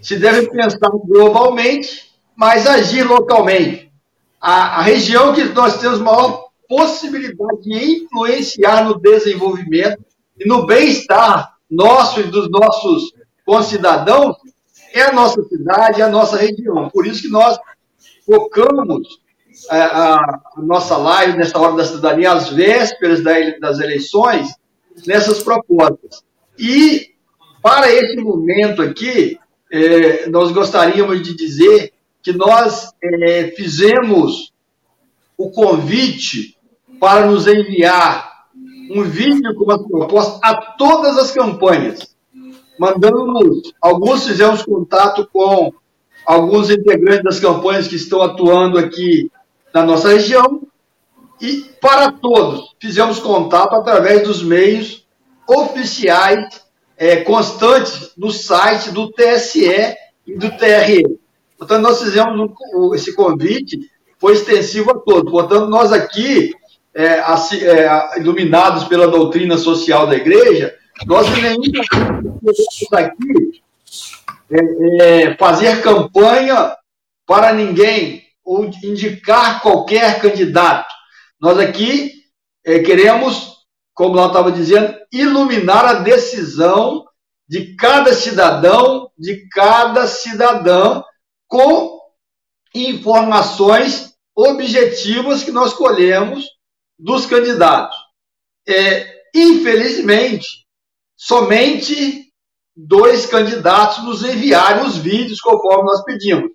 se 0.00 0.16
deve 0.16 0.50
pensar 0.50 0.90
globalmente, 0.90 2.12
mas 2.36 2.66
agir 2.66 3.02
localmente. 3.02 3.90
A, 4.38 4.78
a 4.78 4.82
região 4.82 5.32
que 5.32 5.44
nós 5.44 5.80
temos 5.80 5.98
maior 5.98 6.46
possibilidade 6.68 7.62
de 7.62 8.02
influenciar 8.02 8.84
no 8.84 9.00
desenvolvimento 9.00 10.04
e 10.38 10.46
no 10.46 10.66
bem-estar 10.66 11.55
nosso 11.70 12.20
e 12.20 12.24
dos 12.24 12.50
nossos 12.50 13.12
concidadãos 13.44 14.36
é 14.92 15.02
a 15.02 15.12
nossa 15.12 15.42
cidade, 15.44 16.00
é 16.00 16.04
a 16.04 16.10
nossa 16.10 16.36
região. 16.36 16.88
Por 16.90 17.06
isso 17.06 17.22
que 17.22 17.28
nós 17.28 17.58
focamos 18.24 19.20
a, 19.70 19.76
é, 19.76 19.80
a, 19.82 20.14
a 20.56 20.62
nossa 20.62 20.96
live 20.96 21.38
nessa 21.38 21.58
hora 21.58 21.76
da 21.76 21.84
cidadania, 21.84 22.32
às 22.32 22.48
vésperas 22.50 23.22
das 23.60 23.78
eleições, 23.78 24.54
nessas 25.06 25.42
propostas. 25.42 26.24
E, 26.58 27.10
para 27.62 27.92
esse 27.92 28.16
momento 28.16 28.80
aqui, 28.82 29.38
é, 29.70 30.28
nós 30.28 30.52
gostaríamos 30.52 31.22
de 31.22 31.34
dizer 31.36 31.92
que 32.22 32.32
nós 32.32 32.92
é, 33.02 33.52
fizemos 33.56 34.52
o 35.36 35.50
convite 35.50 36.56
para 36.98 37.26
nos 37.26 37.46
enviar 37.46 38.35
um 38.90 39.02
vídeo 39.02 39.54
com 39.54 39.64
uma 39.64 39.82
proposta 39.82 40.38
a 40.42 40.54
todas 40.54 41.18
as 41.18 41.30
campanhas. 41.30 42.14
Mandamos, 42.78 43.72
alguns 43.80 44.26
fizemos 44.26 44.62
contato 44.62 45.28
com 45.32 45.72
alguns 46.26 46.70
integrantes 46.70 47.22
das 47.22 47.40
campanhas 47.40 47.88
que 47.88 47.96
estão 47.96 48.22
atuando 48.22 48.78
aqui 48.78 49.30
na 49.72 49.84
nossa 49.84 50.08
região, 50.08 50.62
e 51.40 51.66
para 51.80 52.10
todos, 52.12 52.74
fizemos 52.80 53.18
contato 53.18 53.74
através 53.74 54.26
dos 54.26 54.42
meios 54.42 55.06
oficiais 55.46 56.62
é, 56.96 57.16
constantes 57.16 58.12
do 58.16 58.30
site 58.30 58.90
do 58.90 59.10
TSE 59.12 59.94
e 60.26 60.34
do 60.36 60.50
TRE. 60.56 61.18
Portanto, 61.58 61.82
nós 61.82 62.02
fizemos 62.02 62.50
um, 62.74 62.94
esse 62.94 63.14
convite, 63.14 63.78
foi 64.18 64.32
extensivo 64.32 64.90
a 64.90 64.98
todos. 64.98 65.30
Portanto, 65.30 65.66
nós 65.66 65.92
aqui 65.92 66.52
é, 66.96 67.20
é, 67.20 68.18
iluminados 68.18 68.84
pela 68.84 69.06
doutrina 69.06 69.58
social 69.58 70.06
da 70.06 70.16
igreja, 70.16 70.74
nós 71.04 71.26
nem 71.30 71.58
aqui 72.94 73.62
é, 74.50 75.02
é, 75.02 75.36
fazer 75.36 75.82
campanha 75.82 76.74
para 77.26 77.52
ninguém 77.52 78.24
ou 78.42 78.64
indicar 78.82 79.60
qualquer 79.60 80.22
candidato. 80.22 80.94
Nós 81.38 81.58
aqui 81.58 82.12
é, 82.64 82.78
queremos, 82.78 83.56
como 83.92 84.14
nós 84.14 84.28
estava 84.28 84.50
dizendo, 84.50 84.96
iluminar 85.12 85.84
a 85.84 85.94
decisão 85.94 87.04
de 87.46 87.76
cada 87.76 88.14
cidadão, 88.14 89.10
de 89.18 89.46
cada 89.50 90.06
cidadã, 90.06 91.02
com 91.46 92.00
informações 92.74 94.14
objetivas 94.34 95.44
que 95.44 95.50
nós 95.50 95.74
colhemos 95.74 96.55
dos 96.98 97.26
candidatos. 97.26 97.96
É, 98.68 99.22
infelizmente, 99.34 100.66
somente 101.16 102.32
dois 102.74 103.26
candidatos 103.26 104.04
nos 104.04 104.22
enviaram 104.22 104.86
os 104.86 104.96
vídeos 104.96 105.40
conforme 105.40 105.84
nós 105.84 106.04
pedimos. 106.04 106.50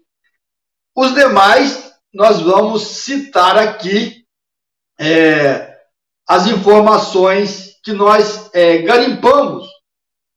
Os 0.96 1.14
demais, 1.14 1.92
nós 2.14 2.42
vamos 2.42 2.84
citar 2.84 3.58
aqui 3.58 4.26
é, 5.00 5.80
as 6.28 6.48
informações 6.48 7.80
que 7.84 7.94
nós 7.94 8.50
é, 8.54 8.80
garimpamos, 8.80 9.68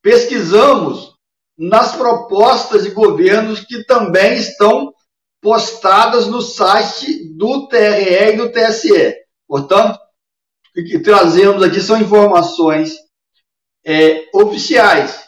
pesquisamos 0.02 1.14
nas 1.56 1.94
propostas 1.94 2.84
de 2.84 2.90
governos 2.90 3.60
que 3.60 3.84
também 3.84 4.34
estão 4.34 4.92
postadas 5.40 6.26
no 6.26 6.40
site 6.40 7.28
do 7.36 7.68
TRE 7.68 8.32
e 8.32 8.36
do 8.36 8.50
TSE. 8.50 9.23
Portanto, 9.46 9.98
o 10.76 10.84
que 10.84 10.98
trazemos 10.98 11.62
aqui 11.62 11.80
são 11.80 12.00
informações 12.00 12.94
é, 13.84 14.28
oficiais 14.34 15.24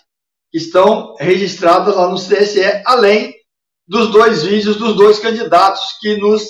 que 0.50 0.58
estão 0.58 1.14
registradas 1.16 1.94
lá 1.94 2.08
no 2.08 2.16
CSE, 2.16 2.82
além 2.85 3.35
dos 3.87 4.11
dois 4.11 4.42
vídeos 4.44 4.76
dos 4.76 4.96
dois 4.96 5.18
candidatos 5.18 5.99
que 6.00 6.16
nos 6.16 6.42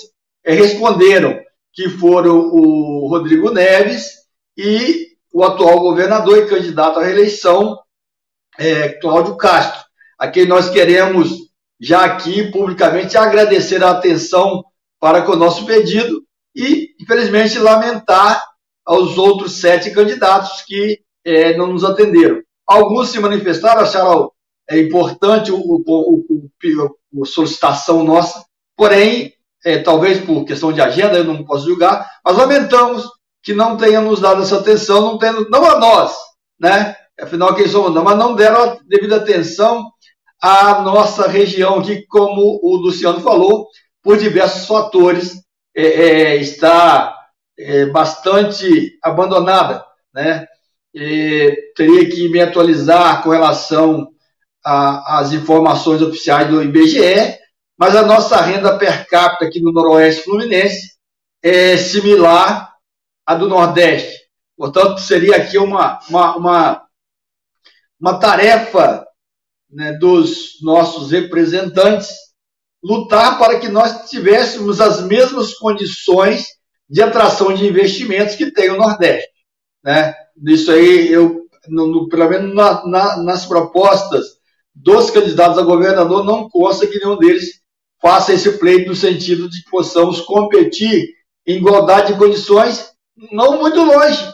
é, 0.43 0.53
responderam, 0.53 1.39
que 1.73 1.89
foram 1.89 2.39
o 2.39 3.07
Rodrigo 3.07 3.51
Neves 3.51 4.11
e 4.57 5.09
o 5.31 5.43
atual 5.43 5.79
governador 5.79 6.39
e 6.39 6.47
candidato 6.47 6.99
à 6.99 7.03
reeleição, 7.03 7.77
é, 8.57 8.89
Cláudio 8.89 9.37
Castro, 9.37 9.85
a 10.17 10.27
quem 10.27 10.47
nós 10.47 10.69
queremos 10.69 11.47
já 11.79 12.05
aqui 12.05 12.51
publicamente 12.51 13.15
agradecer 13.15 13.83
a 13.83 13.91
atenção 13.91 14.63
para 14.99 15.21
com 15.21 15.33
o 15.33 15.37
nosso 15.37 15.65
pedido 15.65 16.26
e, 16.57 16.95
infelizmente, 16.99 17.59
lamentar 17.59 18.43
aos 18.83 19.15
outros 19.15 19.61
sete 19.61 19.91
candidatos 19.91 20.63
que 20.65 20.99
é, 21.23 21.55
não 21.55 21.67
nos 21.67 21.83
atenderam. 21.83 22.41
Alguns 22.67 23.09
se 23.09 23.19
manifestaram, 23.19 23.81
acharam 23.81 24.31
é, 24.67 24.79
importante 24.79 25.51
o, 25.51 25.57
o, 25.57 25.83
o, 25.87 27.23
a 27.23 27.25
solicitação 27.25 28.03
nossa, 28.03 28.43
porém, 28.75 29.33
é, 29.63 29.77
talvez 29.77 30.19
por 30.19 30.45
questão 30.45 30.73
de 30.73 30.81
agenda, 30.81 31.17
eu 31.17 31.23
não 31.23 31.45
posso 31.45 31.67
julgar, 31.67 32.09
mas 32.25 32.35
lamentamos 32.35 33.07
que 33.43 33.53
não 33.53 33.77
tenham 33.77 34.03
nos 34.03 34.19
dado 34.19 34.41
essa 34.41 34.57
atenção, 34.57 35.01
não, 35.01 35.17
tendo, 35.17 35.47
não 35.49 35.63
a 35.63 35.79
nós, 35.79 36.15
né? 36.59 36.95
Afinal, 37.19 37.55
quem 37.55 37.67
somos 37.67 37.93
não, 37.93 38.03
mas 38.03 38.17
não 38.17 38.35
deram 38.35 38.63
a 38.63 38.77
devida 38.87 39.17
atenção 39.17 39.91
à 40.41 40.81
nossa 40.81 41.27
região, 41.27 41.81
que, 41.81 42.05
como 42.07 42.59
o 42.61 42.77
Luciano 42.77 43.19
falou, 43.21 43.67
por 44.03 44.17
diversos 44.17 44.67
fatores, 44.67 45.46
é, 45.77 45.83
é, 45.83 46.35
está 46.37 47.15
é, 47.55 47.85
bastante 47.85 48.97
abandonada, 49.03 49.85
né? 50.11 50.47
E 50.91 51.71
teria 51.75 52.09
que 52.09 52.27
me 52.29 52.41
atualizar 52.41 53.21
com 53.21 53.29
relação 53.29 54.09
às 54.63 55.31
informações 55.33 56.01
oficiais 56.01 56.49
do 56.49 56.63
IBGE, 56.63 57.37
mas 57.77 57.95
a 57.95 58.01
nossa 58.01 58.41
renda 58.41 58.75
per 58.79 59.07
capita 59.07 59.45
aqui 59.45 59.61
no 59.61 59.71
Noroeste 59.71 60.23
Fluminense 60.23 60.97
é 61.43 61.77
similar 61.77 62.73
à 63.23 63.35
do 63.35 63.47
Nordeste. 63.47 64.17
Portanto, 64.57 64.99
seria 64.99 65.35
aqui 65.35 65.59
uma, 65.59 65.99
uma, 66.09 66.35
uma, 66.35 66.87
uma 68.01 68.19
tarefa 68.19 69.05
né, 69.69 69.93
dos 69.93 70.59
nossos 70.63 71.11
representantes 71.11 72.26
lutar 72.87 73.37
para 73.37 73.59
que 73.59 73.67
nós 73.67 74.09
tivéssemos 74.09 74.79
as 74.79 75.01
mesmas 75.01 75.53
condições 75.55 76.45
de 76.89 77.01
atração 77.01 77.53
de 77.53 77.67
investimentos 77.67 78.35
que 78.35 78.49
tem 78.49 78.69
o 78.69 78.77
Nordeste. 78.77 79.27
Né? 79.83 80.15
Isso 80.45 80.71
aí, 80.71 81.11
eu, 81.11 81.41
no, 81.67 81.87
no, 81.87 82.07
pelo 82.07 82.29
menos 82.29 82.55
na, 82.55 82.85
na, 82.87 83.17
nas 83.17 83.45
propostas 83.45 84.37
dos 84.73 85.09
candidatos 85.09 85.57
a 85.57 85.63
governador, 85.63 86.23
não 86.23 86.49
consta 86.49 86.87
que 86.87 86.97
nenhum 86.97 87.17
deles 87.17 87.59
faça 88.01 88.31
esse 88.31 88.57
pleito 88.57 88.89
no 88.89 88.95
sentido 88.95 89.49
de 89.49 89.61
que 89.61 89.69
possamos 89.69 90.21
competir 90.21 91.09
em 91.45 91.57
igualdade 91.57 92.13
de 92.13 92.19
condições, 92.19 92.91
não 93.31 93.59
muito 93.59 93.81
longe. 93.83 94.33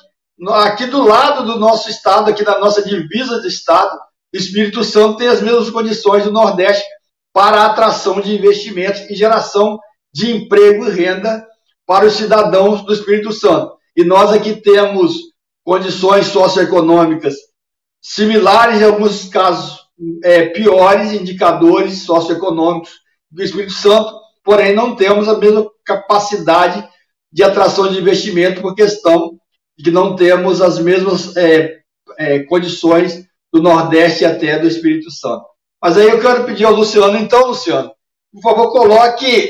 Aqui 0.66 0.86
do 0.86 1.04
lado 1.04 1.46
do 1.46 1.58
nosso 1.58 1.90
estado, 1.90 2.30
aqui 2.30 2.44
na 2.44 2.60
nossa 2.60 2.84
divisa 2.84 3.42
de 3.42 3.48
estado, 3.48 3.98
Espírito 4.32 4.84
Santo 4.84 5.18
tem 5.18 5.28
as 5.28 5.42
mesmas 5.42 5.70
condições 5.70 6.24
do 6.24 6.32
Nordeste 6.32 6.84
para 7.34 7.62
a 7.62 7.66
atração 7.66 8.22
de 8.22 8.36
investimentos 8.36 9.02
e 9.10 9.16
geração 9.16 9.80
de 10.14 10.32
emprego 10.32 10.88
e 10.88 10.92
renda 10.92 11.46
para 11.86 12.06
os 12.06 12.14
cidadãos 12.14 12.86
do 12.86 12.94
Espírito 12.94 13.34
Santo. 13.34 13.74
E 13.98 14.04
nós 14.04 14.32
aqui 14.32 14.56
temos 14.62 15.16
condições 15.64 16.28
socioeconômicas 16.28 17.36
similares, 18.02 18.82
em 18.82 18.86
alguns 18.86 19.28
casos 19.30 19.80
é, 20.24 20.48
piores, 20.48 21.12
indicadores 21.12 22.04
socioeconômicos 22.04 22.92
do 23.32 23.42
Espírito 23.42 23.74
Santo, 23.74 24.14
porém 24.44 24.76
não 24.76 24.96
temos 24.96 25.28
a 25.28 25.38
mesma 25.38 25.66
capacidade 25.86 26.88
de 27.32 27.44
atração 27.44 27.88
de 27.88 28.00
investimento 28.00 28.62
por 28.62 28.76
questão 28.76 29.40
de 29.78 29.86
que 29.86 29.92
não 29.92 30.16
temos 30.16 30.62
as 30.62 30.78
mesmas 30.78 31.36
é, 31.36 31.80
é, 32.18 32.40
condições 32.44 33.26
do 33.52 33.62
Nordeste 33.62 34.26
até 34.26 34.60
do 34.60 34.68
Espírito 34.68 35.10
Santo. 35.10 35.46
Mas 35.84 35.98
aí 35.98 36.08
eu 36.08 36.22
quero 36.22 36.46
pedir 36.46 36.64
ao 36.64 36.74
Luciano, 36.74 37.18
então, 37.18 37.48
Luciano, 37.48 37.92
por 38.32 38.42
favor, 38.42 38.72
coloque 38.72 39.50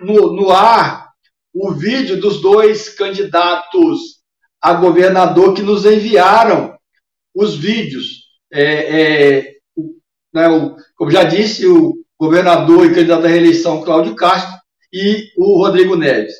no, 0.00 0.32
no 0.32 0.50
ar 0.50 1.10
o 1.52 1.72
vídeo 1.72 2.18
dos 2.18 2.40
dois 2.40 2.88
candidatos 2.88 4.22
a 4.62 4.72
governador 4.72 5.52
que 5.52 5.60
nos 5.60 5.84
enviaram 5.84 6.74
os 7.34 7.54
vídeos. 7.54 8.22
É, 8.50 8.62
é, 9.42 9.54
né, 10.32 10.48
o, 10.48 10.74
como 10.96 11.10
já 11.10 11.22
disse, 11.22 11.66
o 11.66 11.92
governador 12.18 12.86
e 12.86 12.94
candidato 12.94 13.26
à 13.26 13.28
reeleição 13.28 13.82
Cláudio 13.82 14.16
Castro 14.16 14.58
e 14.90 15.32
o 15.36 15.58
Rodrigo 15.58 15.96
Neves. 15.96 16.32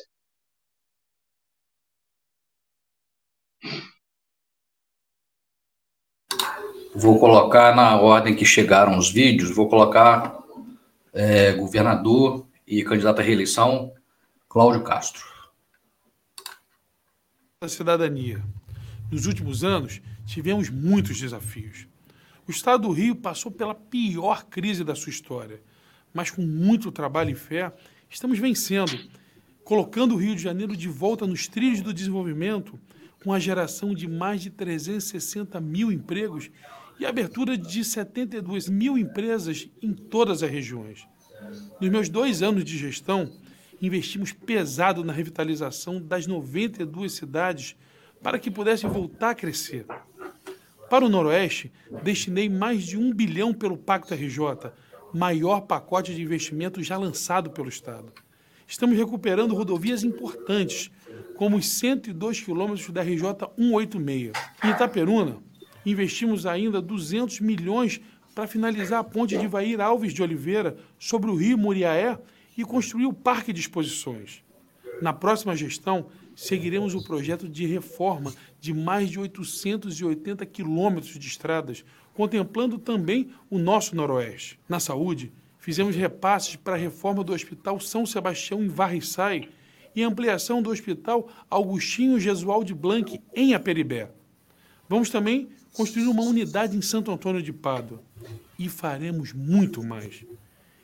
Vou 6.97 7.19
colocar 7.19 7.75
na 7.75 7.99
ordem 7.99 8.33
que 8.33 8.45
chegaram 8.45 8.97
os 8.97 9.11
vídeos, 9.11 9.53
vou 9.53 9.67
colocar 9.67 10.39
é, 11.11 11.51
governador 11.51 12.47
e 12.65 12.85
candidato 12.85 13.19
à 13.19 13.21
reeleição 13.21 13.91
Cláudio 14.47 14.81
Castro. 14.81 15.25
A 17.59 17.67
cidadania. 17.67 18.41
Nos 19.11 19.25
últimos 19.25 19.61
anos, 19.61 20.01
tivemos 20.25 20.69
muitos 20.69 21.19
desafios. 21.19 21.85
O 22.47 22.51
Estado 22.51 22.87
do 22.87 22.93
Rio 22.93 23.13
passou 23.13 23.51
pela 23.51 23.75
pior 23.75 24.45
crise 24.45 24.85
da 24.85 24.95
sua 24.95 25.09
história, 25.09 25.61
mas 26.13 26.31
com 26.31 26.43
muito 26.43 26.93
trabalho 26.93 27.31
e 27.31 27.35
fé, 27.35 27.73
estamos 28.09 28.39
vencendo, 28.39 28.97
colocando 29.65 30.15
o 30.15 30.17
Rio 30.17 30.33
de 30.33 30.41
Janeiro 30.41 30.77
de 30.77 30.87
volta 30.87 31.27
nos 31.27 31.45
trilhos 31.45 31.81
do 31.81 31.93
desenvolvimento, 31.93 32.79
com 33.21 33.33
a 33.33 33.39
geração 33.39 33.93
de 33.93 34.07
mais 34.07 34.41
de 34.41 34.49
360 34.49 35.59
mil 35.59 35.91
empregos 35.91 36.49
e 36.99 37.05
a 37.05 37.09
abertura 37.09 37.57
de 37.57 37.83
72 37.83 38.69
mil 38.69 38.97
empresas 38.97 39.69
em 39.81 39.93
todas 39.93 40.43
as 40.43 40.49
regiões. 40.49 41.07
Nos 41.79 41.89
meus 41.89 42.09
dois 42.09 42.41
anos 42.41 42.63
de 42.63 42.77
gestão, 42.77 43.31
investimos 43.81 44.31
pesado 44.31 45.03
na 45.03 45.13
revitalização 45.13 46.01
das 46.01 46.25
92 46.25 47.11
cidades 47.11 47.75
para 48.21 48.39
que 48.39 48.49
pudessem 48.49 48.89
voltar 48.89 49.31
a 49.31 49.35
crescer. 49.35 49.85
Para 50.89 51.05
o 51.05 51.09
Noroeste, 51.09 51.71
destinei 52.03 52.47
mais 52.47 52.85
de 52.85 52.97
um 52.97 53.13
bilhão 53.13 53.53
pelo 53.53 53.77
Pacto 53.77 54.13
RJ, 54.13 54.71
maior 55.13 55.61
pacote 55.61 56.13
de 56.13 56.21
investimento 56.21 56.81
já 56.81 56.97
lançado 56.97 57.49
pelo 57.51 57.69
Estado. 57.69 58.11
Estamos 58.67 58.97
recuperando 58.97 59.55
rodovias 59.55 60.03
importantes, 60.03 60.91
como 61.35 61.57
os 61.57 61.67
102 61.67 62.39
quilômetros 62.39 62.89
da 62.89 63.01
RJ 63.01 63.21
186. 63.57 64.31
Em 64.63 64.69
Itaperuna, 64.69 65.37
investimos 65.85 66.45
ainda 66.45 66.81
200 66.81 67.39
milhões 67.39 68.01
para 68.33 68.47
finalizar 68.47 68.99
a 68.99 69.03
ponte 69.03 69.37
de 69.37 69.47
Vair 69.47 69.79
Alves 69.79 70.13
de 70.13 70.21
Oliveira 70.21 70.75
sobre 70.99 71.29
o 71.29 71.35
rio 71.35 71.57
Muriaé 71.57 72.17
e 72.57 72.63
construir 72.63 73.05
o 73.05 73.13
parque 73.13 73.53
de 73.53 73.61
exposições. 73.61 74.43
Na 75.01 75.13
próxima 75.13 75.55
gestão, 75.55 76.07
seguiremos 76.35 76.93
o 76.93 77.03
projeto 77.03 77.47
de 77.47 77.65
reforma 77.65 78.33
de 78.59 78.73
mais 78.73 79.09
de 79.09 79.19
880 79.19 80.45
quilômetros 80.45 81.17
de 81.17 81.27
estradas, 81.27 81.83
contemplando 82.13 82.77
também 82.77 83.29
o 83.49 83.57
nosso 83.57 83.95
noroeste. 83.95 84.59
Na 84.67 84.79
saúde, 84.79 85.31
fizemos 85.59 85.95
repasses 85.95 86.55
para 86.55 86.75
a 86.75 86.79
reforma 86.79 87.23
do 87.23 87.33
Hospital 87.33 87.79
São 87.79 88.05
Sebastião 88.05 88.63
em 88.63 88.67
Varriçai 88.67 89.49
e 89.95 90.03
ampliação 90.03 90.61
do 90.61 90.69
Hospital 90.69 91.29
Augustinho 91.49 92.19
Jesualdo 92.19 92.75
Blanc 92.75 93.19
em 93.33 93.53
Aperibé. 93.53 94.11
Vamos 94.89 95.09
também 95.09 95.49
construir 95.75 96.07
uma 96.07 96.23
unidade 96.23 96.77
em 96.77 96.81
Santo 96.81 97.11
Antônio 97.11 97.41
de 97.41 97.51
Pádua 97.51 98.01
e 98.57 98.69
faremos 98.69 99.33
muito 99.33 99.83
mais. 99.83 100.25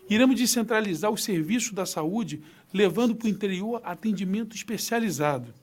Iremos 0.10 0.36
descentralizar 0.36 1.10
os 1.10 1.24
serviços 1.24 1.72
da 1.72 1.86
saúde, 1.86 2.42
levando 2.74 3.16
para 3.16 3.28
o 3.28 3.30
interior 3.30 3.82
atendimento 3.84 4.54
especializado. 4.54 5.54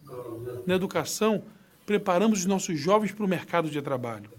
Na 0.67 0.75
educação, 0.75 1.43
preparamos 1.85 2.41
os 2.41 2.47
nossos 2.47 2.81
jovens 2.81 3.13
para 3.13 3.27
o 3.27 3.29
mercado 3.29 3.69
de 3.69 3.83
trabalho. 3.83 4.31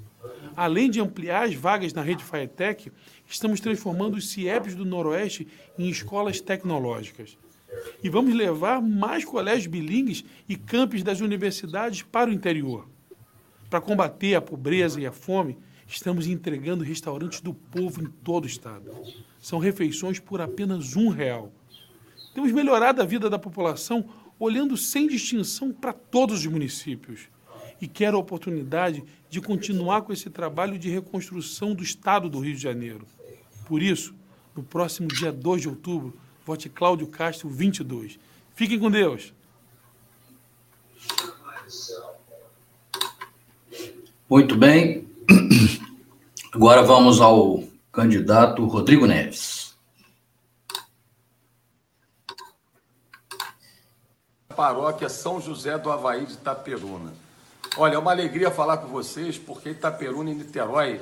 Além 0.56 0.90
de 0.90 1.00
ampliar 1.00 1.48
as 1.48 1.54
vagas 1.54 1.94
na 1.94 2.02
rede 2.02 2.24
FAETEC, 2.24 2.92
estamos 3.28 3.60
transformando 3.60 4.16
os 4.16 4.30
CIEPs 4.30 4.74
do 4.74 4.84
Noroeste 4.84 5.48
em 5.78 5.88
escolas 5.88 6.42
tecnológicas. 6.42 7.38
E 8.04 8.10
vamos 8.10 8.34
levar 8.34 8.82
mais 8.82 9.24
colégios 9.24 9.68
bilíngues 9.68 10.26
e 10.50 10.56
campos 10.56 11.04
das 11.04 11.22
universidades 11.22 12.02
para 12.02 12.32
o 12.32 12.34
interior. 12.34 12.88
Para 13.70 13.82
combater 13.82 14.34
a 14.34 14.42
pobreza 14.42 15.00
e 15.00 15.06
a 15.06 15.12
fome, 15.12 15.58
estamos 15.86 16.26
entregando 16.26 16.84
restaurantes 16.84 17.40
do 17.40 17.54
povo 17.54 18.02
em 18.02 18.08
todo 18.08 18.46
o 18.46 18.48
estado. 18.48 18.92
São 19.40 19.60
refeições 19.60 20.20
por 20.20 20.42
apenas 20.42 20.96
um 20.96 21.10
real. 21.10 21.52
Temos 22.34 22.52
melhorado 22.52 23.02
a 23.02 23.06
vida 23.06 23.30
da 23.30 23.38
população 23.38 24.10
olhando 24.40 24.76
sem 24.78 25.08
distinção 25.08 25.72
para 25.72 25.94
todos 25.94 26.40
os 26.40 26.46
municípios. 26.48 27.28
E 27.82 27.88
quero 27.88 28.18
a 28.18 28.20
oportunidade 28.20 29.04
de 29.30 29.40
continuar 29.40 30.02
com 30.02 30.12
esse 30.12 30.30
trabalho 30.30 30.78
de 30.80 30.90
reconstrução 30.90 31.76
do 31.76 31.84
Estado 31.84 32.30
do 32.30 32.40
Rio 32.40 32.56
de 32.56 32.62
Janeiro. 32.62 33.06
Por 33.66 33.82
isso, 33.82 34.16
no 34.56 34.64
próximo 34.64 35.08
dia 35.08 35.32
2 35.32 35.62
de 35.62 35.70
outubro, 35.70 36.18
vote 36.46 36.68
Cláudio 36.70 37.08
Castro 37.08 37.48
22. 37.50 38.20
Fiquem 38.56 38.80
com 38.80 38.90
Deus. 38.90 39.34
Muito 44.30 44.56
bem. 44.56 45.10
Agora 46.54 46.84
vamos 46.84 47.20
ao 47.20 47.64
candidato 47.92 48.64
Rodrigo 48.68 49.08
Neves. 49.08 49.76
Paróquia 54.56 55.10
São 55.10 55.42
José 55.42 55.80
do 55.80 55.92
Havaí 55.92 56.28
de 56.28 56.34
Itaperuna. 56.34 57.12
Olha, 57.76 57.96
é 57.96 57.98
uma 57.98 58.12
alegria 58.12 58.52
falar 58.52 58.78
com 58.78 58.90
vocês, 58.90 59.36
porque 59.36 59.72
Itaperuna 59.72 60.30
e 60.30 60.36
Niterói 60.36 61.02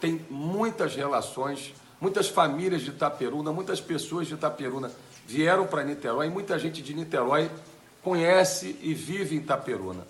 tem 0.00 0.24
muitas 0.30 0.94
relações, 0.94 1.74
muitas 2.00 2.28
famílias 2.28 2.82
de 2.82 2.90
Itaperuna, 2.90 3.50
muitas 3.52 3.80
pessoas 3.80 4.28
de 4.28 4.34
Itaperuna 4.34 4.92
vieram 5.26 5.66
para 5.66 5.82
Niterói 5.82 6.28
muita 6.28 6.56
gente 6.56 6.80
de 6.80 6.94
Niterói 6.94 7.50
conhece 8.04 8.78
e 8.80 8.94
vive 8.94 9.34
em 9.34 9.40
Itaperuna. 9.40 10.06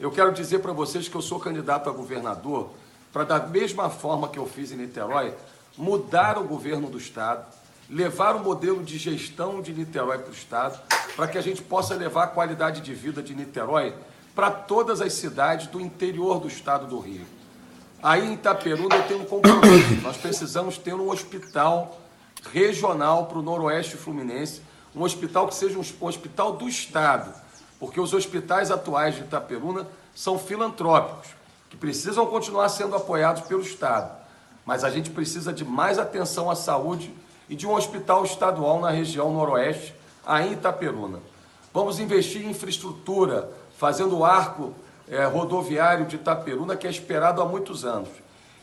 Eu 0.00 0.10
quero 0.10 0.32
dizer 0.32 0.60
para 0.60 0.72
vocês 0.72 1.08
que 1.08 1.14
eu 1.14 1.20
sou 1.20 1.38
candidato 1.38 1.90
a 1.90 1.92
governador 1.92 2.70
para, 3.12 3.22
da 3.22 3.38
mesma 3.38 3.90
forma 3.90 4.30
que 4.30 4.38
eu 4.38 4.46
fiz 4.46 4.72
em 4.72 4.76
Niterói, 4.76 5.34
mudar 5.76 6.38
o 6.38 6.44
governo 6.44 6.88
do 6.88 6.96
Estado, 6.96 7.44
levar 7.88 8.34
o 8.34 8.42
modelo 8.42 8.82
de 8.82 8.96
gestão 8.96 9.60
de 9.60 9.74
Niterói 9.74 10.16
para 10.16 10.30
o 10.30 10.34
Estado, 10.34 10.80
para 11.14 11.28
que 11.28 11.36
a 11.36 11.42
gente 11.42 11.60
possa 11.60 11.94
levar 11.94 12.24
a 12.24 12.28
qualidade 12.28 12.80
de 12.80 12.94
vida 12.94 13.22
de 13.22 13.34
Niterói 13.34 13.94
para 14.34 14.50
todas 14.50 15.02
as 15.02 15.12
cidades 15.12 15.66
do 15.66 15.78
interior 15.78 16.40
do 16.40 16.48
Estado 16.48 16.86
do 16.86 16.98
Rio. 16.98 17.26
Aí 18.02 18.26
em 18.26 18.32
Itaperuna 18.32 18.96
eu 18.96 19.06
tenho 19.06 19.20
um 19.20 19.26
compromisso. 19.26 20.00
Nós 20.00 20.16
precisamos 20.16 20.78
ter 20.78 20.94
um 20.94 21.10
hospital 21.10 22.00
regional 22.54 23.26
para 23.26 23.38
o 23.38 23.42
Noroeste 23.42 23.98
Fluminense, 23.98 24.62
um 24.96 25.02
hospital 25.02 25.46
que 25.46 25.54
seja 25.54 25.78
um 25.78 26.06
hospital 26.06 26.54
do 26.54 26.66
Estado, 26.66 27.34
porque 27.80 27.98
os 27.98 28.12
hospitais 28.12 28.70
atuais 28.70 29.14
de 29.14 29.22
Itaperuna 29.22 29.88
são 30.14 30.38
filantrópicos, 30.38 31.30
que 31.70 31.76
precisam 31.78 32.26
continuar 32.26 32.68
sendo 32.68 32.94
apoiados 32.94 33.42
pelo 33.42 33.62
Estado. 33.62 34.14
Mas 34.66 34.84
a 34.84 34.90
gente 34.90 35.08
precisa 35.10 35.50
de 35.50 35.64
mais 35.64 35.98
atenção 35.98 36.50
à 36.50 36.54
saúde 36.54 37.12
e 37.48 37.56
de 37.56 37.66
um 37.66 37.72
hospital 37.72 38.22
estadual 38.24 38.78
na 38.80 38.90
região 38.90 39.32
Noroeste, 39.32 39.94
aí 40.24 40.50
em 40.50 40.52
Itaperuna. 40.52 41.20
Vamos 41.72 41.98
investir 41.98 42.44
em 42.44 42.50
infraestrutura, 42.50 43.50
fazendo 43.78 44.18
o 44.18 44.24
arco 44.24 44.74
é, 45.08 45.24
rodoviário 45.24 46.04
de 46.04 46.16
Itaperuna, 46.16 46.76
que 46.76 46.86
é 46.86 46.90
esperado 46.90 47.40
há 47.40 47.46
muitos 47.46 47.84
anos. 47.84 48.10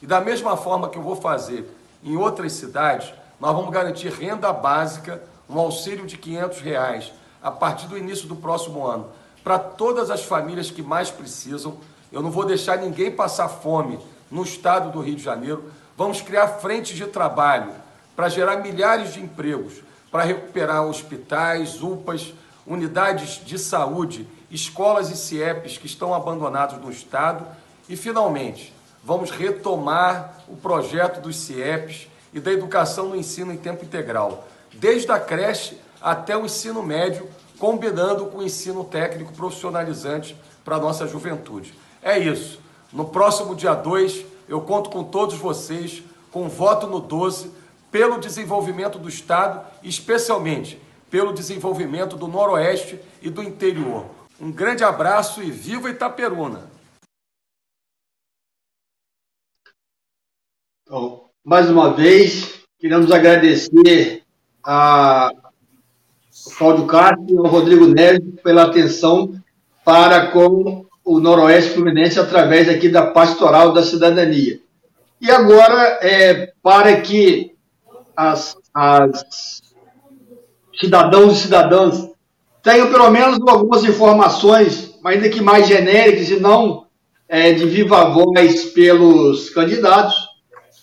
E 0.01 0.06
da 0.06 0.21
mesma 0.21 0.56
forma 0.56 0.89
que 0.89 0.97
eu 0.97 1.01
vou 1.01 1.15
fazer 1.15 1.67
em 2.03 2.15
outras 2.15 2.53
cidades, 2.53 3.12
nós 3.39 3.56
vamos 3.56 3.71
garantir 3.71 4.10
renda 4.10 4.53
básica, 4.53 5.23
um 5.49 5.58
auxílio 5.58 6.06
de 6.06 6.17
500 6.17 6.62
reais, 6.62 7.12
a 7.48 7.52
partir 7.52 7.88
do 7.88 7.98
início 7.98 8.28
do 8.28 8.36
próximo 8.36 8.86
ano, 8.86 9.08
para 9.42 9.58
todas 9.58 10.12
as 10.12 10.22
famílias 10.22 10.70
que 10.70 10.82
mais 10.82 11.10
precisam. 11.10 11.78
Eu 12.12 12.22
não 12.22 12.30
vou 12.30 12.46
deixar 12.46 12.78
ninguém 12.78 13.10
passar 13.10 13.48
fome 13.48 13.98
no 14.30 14.44
estado 14.44 14.92
do 14.92 15.00
Rio 15.00 15.16
de 15.16 15.24
Janeiro. 15.24 15.72
Vamos 15.96 16.20
criar 16.20 16.50
frentes 16.60 16.98
de 16.98 17.06
trabalho 17.06 17.72
para 18.18 18.28
gerar 18.28 18.58
milhares 18.58 19.14
de 19.14 19.22
empregos, 19.22 19.76
para 20.12 20.24
recuperar 20.24 20.86
hospitais, 20.86 21.82
UPAs, 21.82 22.34
unidades 22.66 23.42
de 23.46 23.58
saúde, 23.58 24.28
escolas 24.52 25.10
e 25.10 25.16
CIEPs 25.16 25.78
que 25.78 25.86
estão 25.86 26.14
abandonados 26.14 26.78
no 26.82 26.92
estado. 26.92 27.48
E, 27.88 27.96
finalmente, 27.96 28.74
vamos 29.02 29.32
retomar 29.32 30.34
o 30.50 30.58
projeto 30.58 31.22
dos 31.22 31.38
CIEPs 31.38 32.10
e 32.34 32.42
da 32.42 32.52
educação 32.52 33.08
no 33.08 33.16
ensino 33.16 33.54
em 33.54 33.58
tempo 33.58 33.86
integral, 33.86 34.46
desde 34.74 35.10
a 35.14 35.18
creche 35.18 35.80
até 36.02 36.38
o 36.38 36.46
ensino 36.46 36.84
médio, 36.84 37.28
combinando 37.60 38.28
com 38.28 38.39
o 38.39 38.43
ensino 38.43 38.84
técnico 38.84 39.34
profissionalizante 39.34 40.36
para 40.63 40.76
a 40.76 40.80
nossa 40.80 41.08
juventude. 41.08 41.74
É 42.02 42.17
isso. 42.17 42.60
No 42.91 43.06
próximo 43.06 43.56
dia 43.56 43.74
2, 43.74 44.26
eu 44.48 44.62
conto 44.62 44.89
com 44.89 45.04
todos 45.04 45.36
vocês, 45.36 46.04
com 46.32 46.48
voto 46.48 46.88
no 46.88 47.00
12, 47.00 47.52
pelo 47.91 48.20
desenvolvimento 48.20 49.00
do 49.00 49.10
Estado, 49.10 49.65
especialmente 49.84 50.80
pelo 51.10 51.34
desenvolvimento 51.34 52.15
do 52.15 52.28
Noroeste 52.28 53.00
e 53.22 53.30
do 53.30 53.41
interior. 53.41 54.06
Um 54.39 54.52
grande 54.52 54.84
abraço 54.84 55.41
e 55.41 55.50
viva 55.50 55.89
Itaperuna! 55.89 56.70
Bom, 60.89 61.30
mais 61.43 61.70
uma 61.70 61.93
vez, 61.93 62.63
queremos 62.80 63.12
agradecer 63.12 64.24
a 64.63 65.30
Cláudio 66.58 66.86
Castro 66.86 67.26
e 67.30 67.38
ao 67.38 67.47
Rodrigo 67.47 67.88
Neves 67.88 68.41
pela 68.43 68.63
atenção 68.63 69.34
para 69.84 70.28
com 70.28 70.86
o 71.04 71.19
Noroeste 71.19 71.73
Fluminense 71.73 72.19
através 72.19 72.67
aqui 72.67 72.89
da 72.89 73.08
Pastoral 73.08 73.71
da 73.71 73.82
Cidadania. 73.82 74.60
E 75.21 75.32
agora, 75.32 76.00
é, 76.02 76.52
para 76.62 77.00
que 77.02 77.56
as, 78.15 78.56
as 78.73 79.62
cidadãos 80.80 81.38
e 81.38 81.41
cidadãs 81.43 82.10
tenham 82.62 82.91
pelo 82.91 83.10
menos 83.10 83.39
algumas 83.47 83.84
informações, 83.86 85.00
ainda 85.04 85.30
que 85.30 85.41
mais 85.41 85.67
genéricas 85.67 86.30
e 86.30 86.39
não 86.39 86.86
é, 87.30 87.54
de 87.54 87.65
viva 87.65 88.10
voz 88.10 88.65
pelos 88.65 89.50
candidatos. 89.50 90.15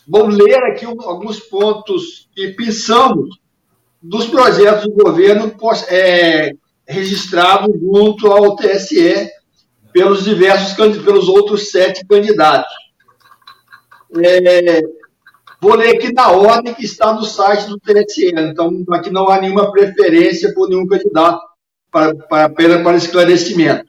Vou 0.09 0.27
ler 0.27 0.63
aqui 0.65 0.85
alguns 0.85 1.41
pontos 1.41 2.29
que 2.35 2.49
pensamos 2.49 3.39
dos 4.05 4.27
projetos 4.27 4.85
do 4.85 4.93
governo 4.93 5.55
é, 5.89 6.53
registrados 6.87 7.75
junto 7.81 8.31
ao 8.31 8.55
TSE 8.55 9.31
pelos 9.93 10.25
diversos 10.25 10.75
pelos 10.75 11.29
outros 11.29 11.71
sete 11.71 12.07
candidatos. 12.07 12.73
É, 14.23 14.81
Vou 15.65 15.77
ler 15.77 15.97
aqui 15.97 16.13
na 16.13 16.31
ordem 16.31 16.75
que 16.75 16.85
está 16.85 17.15
no 17.15 17.25
site 17.25 17.67
do 17.67 17.81
TSE. 17.81 18.35
Então, 18.37 18.85
aqui 18.91 19.09
não 19.09 19.31
há 19.31 19.41
nenhuma 19.41 19.73
preferência 19.73 20.53
por 20.53 20.69
nenhum 20.69 20.87
candidato 20.87 21.41
para, 21.91 22.15
para, 22.15 22.51
para 22.51 22.97
esclarecimento. 22.99 23.87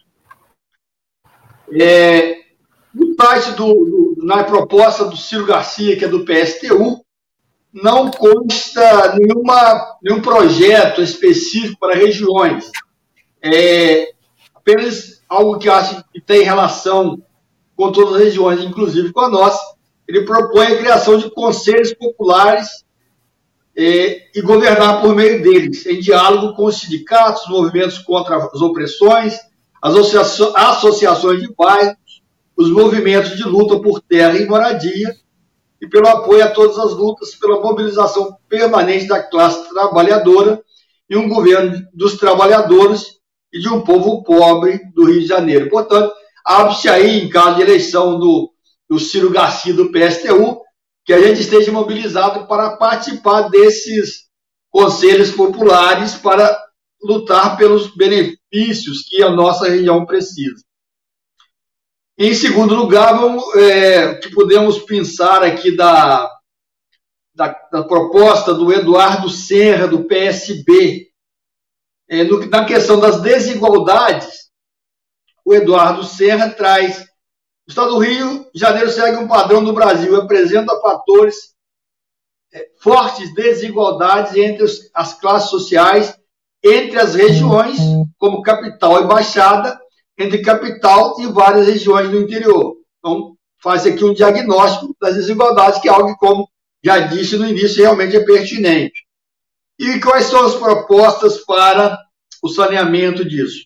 É, 1.77 2.37
no 2.93 3.13
site 3.19 3.51
do, 3.57 3.65
do, 3.65 4.15
na 4.19 4.45
proposta 4.45 5.03
do 5.03 5.17
Ciro 5.17 5.45
Garcia, 5.45 5.97
que 5.97 6.05
é 6.05 6.07
do 6.07 6.23
PSTU, 6.23 7.04
não 7.75 8.09
consta 8.09 9.17
nenhuma, 9.17 9.97
nenhum 10.01 10.21
projeto 10.21 11.01
específico 11.01 11.77
para 11.77 11.95
regiões. 11.95 12.71
É 13.43 14.13
apenas 14.53 15.21
algo 15.27 15.59
que 15.59 15.67
acho 15.67 16.03
que 16.11 16.21
tem 16.21 16.41
relação 16.43 17.21
com 17.75 17.91
todas 17.91 18.15
as 18.15 18.21
regiões, 18.21 18.63
inclusive 18.63 19.11
com 19.11 19.19
a 19.19 19.29
nossa, 19.29 19.61
ele 20.07 20.23
propõe 20.23 20.67
a 20.67 20.77
criação 20.77 21.17
de 21.17 21.29
conselhos 21.29 21.93
populares 21.93 22.85
eh, 23.75 24.29
e 24.33 24.41
governar 24.41 25.01
por 25.01 25.13
meio 25.13 25.43
deles, 25.43 25.85
em 25.85 25.99
diálogo 25.99 26.55
com 26.55 26.65
os 26.65 26.77
sindicatos, 26.77 27.49
movimentos 27.49 27.97
contra 27.97 28.37
as 28.37 28.61
opressões, 28.61 29.37
as 29.81 29.95
associações 30.55 31.41
de 31.41 31.53
bairros, 31.53 32.23
os 32.55 32.71
movimentos 32.71 33.35
de 33.35 33.43
luta 33.43 33.77
por 33.79 33.99
terra 34.01 34.37
e 34.37 34.47
moradia, 34.47 35.13
e 35.85 35.89
pelo 35.89 36.07
apoio 36.07 36.43
a 36.43 36.49
todas 36.49 36.77
as 36.79 36.93
lutas 36.93 37.35
pela 37.35 37.61
mobilização 37.61 38.35
permanente 38.49 39.07
da 39.07 39.21
classe 39.21 39.69
trabalhadora 39.69 40.61
e 41.07 41.15
um 41.15 41.29
governo 41.29 41.85
dos 41.93 42.17
trabalhadores 42.17 43.19
e 43.53 43.59
de 43.59 43.69
um 43.69 43.81
povo 43.81 44.23
pobre 44.23 44.79
do 44.95 45.05
Rio 45.05 45.21
de 45.21 45.27
Janeiro. 45.27 45.69
Portanto, 45.69 46.11
abre-se 46.43 46.89
aí, 46.89 47.19
em 47.21 47.29
caso 47.29 47.57
de 47.57 47.61
eleição 47.61 48.19
do 48.19 48.51
do 48.87 48.99
Ciro 48.99 49.31
Garcia 49.31 49.73
do 49.73 49.91
PSTU, 49.91 50.61
que 51.03 51.13
a 51.13 51.21
gente 51.21 51.41
esteja 51.41 51.71
mobilizado 51.71 52.47
para 52.47 52.77
participar 52.77 53.49
desses 53.49 54.25
conselhos 54.71 55.31
populares 55.31 56.15
para 56.15 56.55
lutar 57.01 57.57
pelos 57.57 57.95
benefícios 57.95 59.03
que 59.07 59.21
a 59.21 59.29
nossa 59.29 59.67
região 59.67 60.05
precisa. 60.05 60.63
Em 62.17 62.33
segundo 62.33 62.73
lugar, 62.73 63.13
vamos, 63.13 63.43
é, 63.55 64.15
que 64.15 64.29
podemos 64.29 64.79
pensar 64.79 65.43
aqui 65.43 65.75
da, 65.75 66.31
da, 67.33 67.47
da, 67.71 67.83
proposta 67.83 68.53
do 68.53 68.71
Eduardo 68.71 69.29
Serra, 69.29 69.85
do 69.85 70.05
PSB, 70.05 71.09
é, 72.07 72.23
no, 72.23 72.45
na 72.45 72.63
questão 72.63 72.99
das 72.99 73.21
desigualdades, 73.21 74.49
o 75.43 75.53
Eduardo 75.53 76.05
Serra 76.05 76.49
traz 76.49 77.05
o 77.67 77.71
Estado 77.71 77.91
do 77.91 77.99
Rio 77.99 78.47
de 78.53 78.59
Janeiro 78.59 78.91
segue 78.91 79.17
um 79.17 79.27
padrão 79.27 79.63
do 79.63 79.73
Brasil, 79.73 80.15
apresenta 80.15 80.79
fatores 80.79 81.55
é, 82.53 82.69
fortes 82.79 83.33
desigualdades 83.33 84.35
entre 84.35 84.65
as 84.93 85.19
classes 85.19 85.49
sociais, 85.49 86.15
entre 86.63 86.99
as 86.99 87.15
regiões, 87.15 87.77
como 88.19 88.43
capital 88.43 89.03
e 89.03 89.07
baixada, 89.07 89.79
entre 90.17 90.41
capital 90.41 91.15
e 91.19 91.27
várias 91.27 91.67
regiões 91.67 92.09
do 92.09 92.19
interior. 92.19 92.75
Então, 92.99 93.35
faz 93.61 93.85
aqui 93.85 94.03
um 94.03 94.13
diagnóstico 94.13 94.95
das 94.99 95.15
desigualdades, 95.15 95.79
que 95.81 95.89
é 95.89 95.91
algo 95.91 96.13
que, 96.13 96.19
como 96.19 96.49
já 96.83 96.99
disse 96.99 97.37
no 97.37 97.47
início, 97.47 97.81
realmente 97.81 98.15
é 98.15 98.23
pertinente. 98.23 99.05
E 99.77 99.99
quais 99.99 100.25
são 100.25 100.45
as 100.45 100.55
propostas 100.55 101.39
para 101.39 101.97
o 102.41 102.47
saneamento 102.47 103.25
disso? 103.25 103.65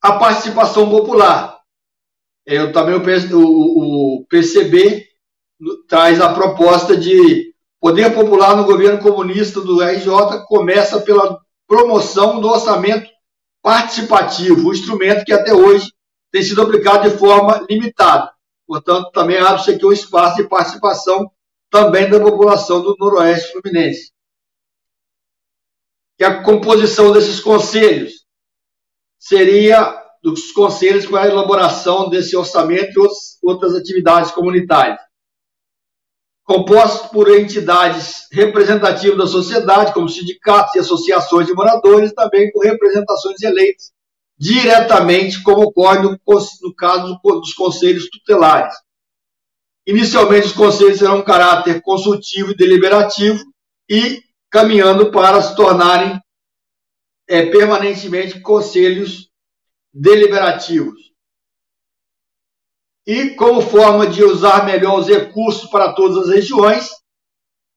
A 0.00 0.12
participação 0.12 0.88
popular 0.88 1.60
eu 2.46 2.72
também 2.72 2.96
o 2.96 4.26
PCB 4.28 5.06
traz 5.88 6.20
a 6.20 6.32
proposta 6.32 6.96
de 6.96 7.54
poder 7.78 8.14
popular 8.14 8.56
no 8.56 8.64
governo 8.64 9.00
comunista 9.00 9.60
do 9.60 9.80
RJ 9.80 10.44
começa 10.48 11.00
pela 11.00 11.38
promoção 11.66 12.40
do 12.40 12.48
orçamento 12.48 13.08
participativo, 13.62 14.68
um 14.68 14.72
instrumento 14.72 15.24
que 15.24 15.32
até 15.32 15.52
hoje 15.52 15.92
tem 16.30 16.42
sido 16.42 16.62
aplicado 16.62 17.08
de 17.08 17.18
forma 17.18 17.66
limitada. 17.68 18.32
Portanto, 18.66 19.10
também 19.10 19.38
abre-se 19.38 19.72
aqui 19.72 19.84
um 19.84 19.92
espaço 19.92 20.36
de 20.36 20.48
participação 20.48 21.30
também 21.70 22.08
da 22.08 22.20
população 22.20 22.82
do 22.82 22.96
Noroeste 22.98 23.52
Fluminense. 23.52 24.12
E 26.18 26.24
a 26.24 26.42
composição 26.42 27.12
desses 27.12 27.40
conselhos 27.40 28.24
seria 29.18 29.98
dos 30.22 30.52
conselhos 30.52 31.06
para 31.06 31.22
a 31.22 31.28
elaboração 31.28 32.08
desse 32.08 32.36
orçamento 32.36 33.00
e 33.00 33.08
outras 33.42 33.74
atividades 33.74 34.30
comunitárias. 34.30 35.00
Composto 36.50 37.10
por 37.10 37.30
entidades 37.30 38.26
representativas 38.32 39.16
da 39.16 39.26
sociedade, 39.28 39.94
como 39.94 40.08
sindicatos 40.08 40.74
e 40.74 40.80
associações 40.80 41.46
de 41.46 41.54
moradores, 41.54 42.12
também 42.12 42.50
com 42.50 42.58
representações 42.58 43.40
eleitas 43.40 43.92
diretamente, 44.36 45.44
como 45.44 45.62
ocorre 45.62 46.00
no, 46.00 46.10
no 46.10 46.74
caso 46.74 47.20
dos 47.22 47.54
conselhos 47.54 48.10
tutelares. 48.10 48.74
Inicialmente, 49.86 50.48
os 50.48 50.52
conselhos 50.52 50.98
terão 50.98 51.18
um 51.18 51.22
caráter 51.22 51.80
consultivo 51.82 52.50
e 52.50 52.56
deliberativo, 52.56 53.44
e 53.88 54.20
caminhando 54.50 55.12
para 55.12 55.40
se 55.40 55.54
tornarem 55.54 56.20
é, 57.28 57.46
permanentemente 57.46 58.40
conselhos 58.40 59.30
deliberativos. 59.94 61.09
E 63.06 63.30
como 63.30 63.60
forma 63.60 64.06
de 64.06 64.22
usar 64.22 64.64
melhor 64.64 64.98
os 65.00 65.08
recursos 65.08 65.68
para 65.70 65.92
todas 65.92 66.28
as 66.28 66.34
regiões, 66.34 66.90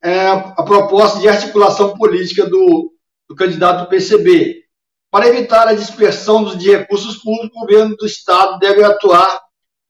é, 0.02 0.28
a 0.28 0.62
proposta 0.62 1.18
de 1.18 1.28
articulação 1.28 1.96
política 1.96 2.46
do, 2.46 2.92
do 3.28 3.34
candidato 3.34 3.88
PCB. 3.88 4.62
Para 5.10 5.28
evitar 5.28 5.66
a 5.66 5.74
dispersão 5.74 6.44
de 6.56 6.70
recursos 6.70 7.16
públicos, 7.16 7.56
o 7.56 7.60
governo 7.60 7.96
do 7.96 8.04
Estado 8.04 8.58
deve 8.58 8.84
atuar 8.84 9.40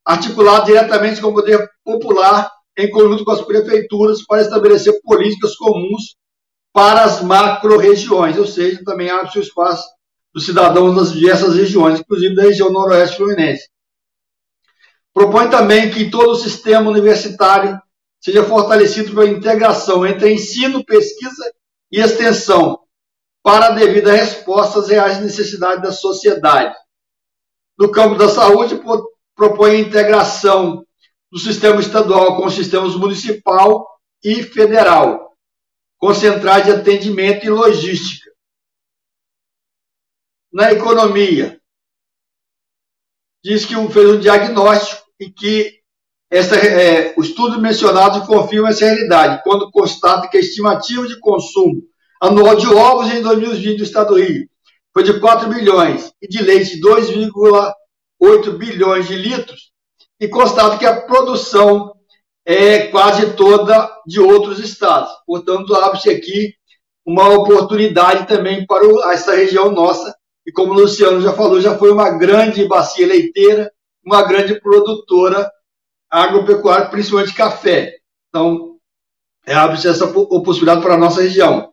articulado 0.07 0.67
diretamente 0.67 1.21
com 1.21 1.29
o 1.29 1.35
poder 1.35 1.69
popular, 1.83 2.51
em 2.77 2.91
conjunto 2.91 3.25
com 3.25 3.31
as 3.31 3.41
prefeituras, 3.41 4.25
para 4.25 4.43
estabelecer 4.43 5.01
políticas 5.03 5.57
comuns 5.57 6.17
para 6.73 7.05
as 7.05 7.23
macro-regiões, 7.23 8.37
ou 8.37 8.47
seja, 8.47 8.83
também 8.85 9.09
abre-se 9.09 9.39
o 9.39 9.43
espaço 9.43 9.89
dos 10.35 10.45
cidadãos 10.45 10.95
das 10.97 11.13
diversas 11.13 11.55
regiões, 11.55 12.01
inclusive 12.01 12.35
da 12.35 12.43
região 12.43 12.71
noroeste 12.71 13.17
fluminense. 13.17 13.69
Propõe 15.15 15.49
também 15.49 15.93
que 15.93 16.11
todo 16.11 16.33
o 16.33 16.37
sistema 16.37 16.91
universitário 16.91 17.81
seja 18.21 18.43
fortalecido 18.43 19.15
pela 19.15 19.29
integração 19.29 20.05
entre 20.05 20.33
ensino, 20.33 20.85
pesquisa 20.85 21.55
e 21.93 22.01
extensão, 22.01 22.81
para 23.41 23.67
a 23.69 23.71
devida 23.71 24.13
resposta 24.13 24.81
às 24.81 24.89
reais 24.89 25.21
necessidades 25.21 25.83
da 25.83 25.93
sociedade. 25.93 26.75
No 27.79 27.93
campo 27.93 28.17
da 28.17 28.29
saúde, 28.29 28.81
propõe 29.37 29.77
a 29.77 29.81
integração 29.81 30.85
do 31.31 31.39
sistema 31.39 31.81
estadual 31.81 32.37
com 32.37 32.47
os 32.47 32.55
sistemas 32.55 32.97
municipal 32.97 33.87
e 34.23 34.43
federal, 34.43 35.37
concentrar 35.99 36.65
de 36.65 36.73
atendimento 36.73 37.47
e 37.47 37.51
logística. 37.51 38.31
Na 40.53 40.73
economia, 40.73 41.61
diz 43.45 43.65
que 43.65 43.75
fez 43.93 44.11
um 44.11 44.19
diagnóstico 44.19 45.04
e 45.25 45.31
que 45.31 45.73
essa, 46.31 46.57
é, 46.57 47.15
o 47.17 47.23
estudo 47.23 47.61
mencionado 47.61 48.27
confirma 48.27 48.71
essa 48.71 48.85
realidade, 48.85 49.43
quando 49.45 49.71
constata 49.71 50.29
que 50.29 50.37
a 50.37 50.41
estimativa 50.41 51.07
de 51.07 51.19
consumo 51.21 51.83
anual 52.21 52.57
de 52.57 52.67
ovos 52.67 53.13
em 53.13 53.23
2020 53.23 53.79
do 53.79 53.85
Estado 53.85 54.15
do 54.15 54.21
Rio 54.21 54.49
foi 54.93 55.03
de 55.03 55.19
4 55.19 55.49
bilhões 55.49 56.13
e 56.21 56.29
de 56.29 56.43
leite 56.43 56.81
2,8 56.81 58.57
bilhões 58.57 59.07
de 59.07 59.17
litros, 59.17 59.73
e 60.21 60.29
constata 60.29 60.79
que 60.79 60.87
a 60.87 61.01
produção 61.03 61.93
é 62.47 62.87
quase 62.89 63.33
toda 63.35 63.91
de 64.07 64.21
outros 64.21 64.59
estados. 64.59 65.11
Portanto, 65.27 65.75
abre-se 65.75 66.11
aqui 66.11 66.55
uma 67.05 67.29
oportunidade 67.29 68.27
também 68.27 68.65
para 68.67 68.87
essa 69.13 69.35
região 69.35 69.73
nossa, 69.73 70.15
e 70.47 70.53
como 70.53 70.73
o 70.73 70.75
Luciano 70.75 71.21
já 71.21 71.33
falou, 71.33 71.61
já 71.61 71.77
foi 71.77 71.91
uma 71.91 72.11
grande 72.11 72.67
bacia 72.67 73.07
leiteira, 73.07 73.71
uma 74.05 74.23
grande 74.23 74.61
produtora 74.61 75.51
agropecuária, 76.11 76.89
principalmente 76.89 77.35
café. 77.35 77.97
Então, 78.29 78.79
é, 79.47 79.55
abre-se 79.55 79.89
essa 79.89 80.07
possibilidade 80.13 80.83
para 80.83 80.95
a 80.95 80.99
nossa 80.99 81.23
região. 81.23 81.73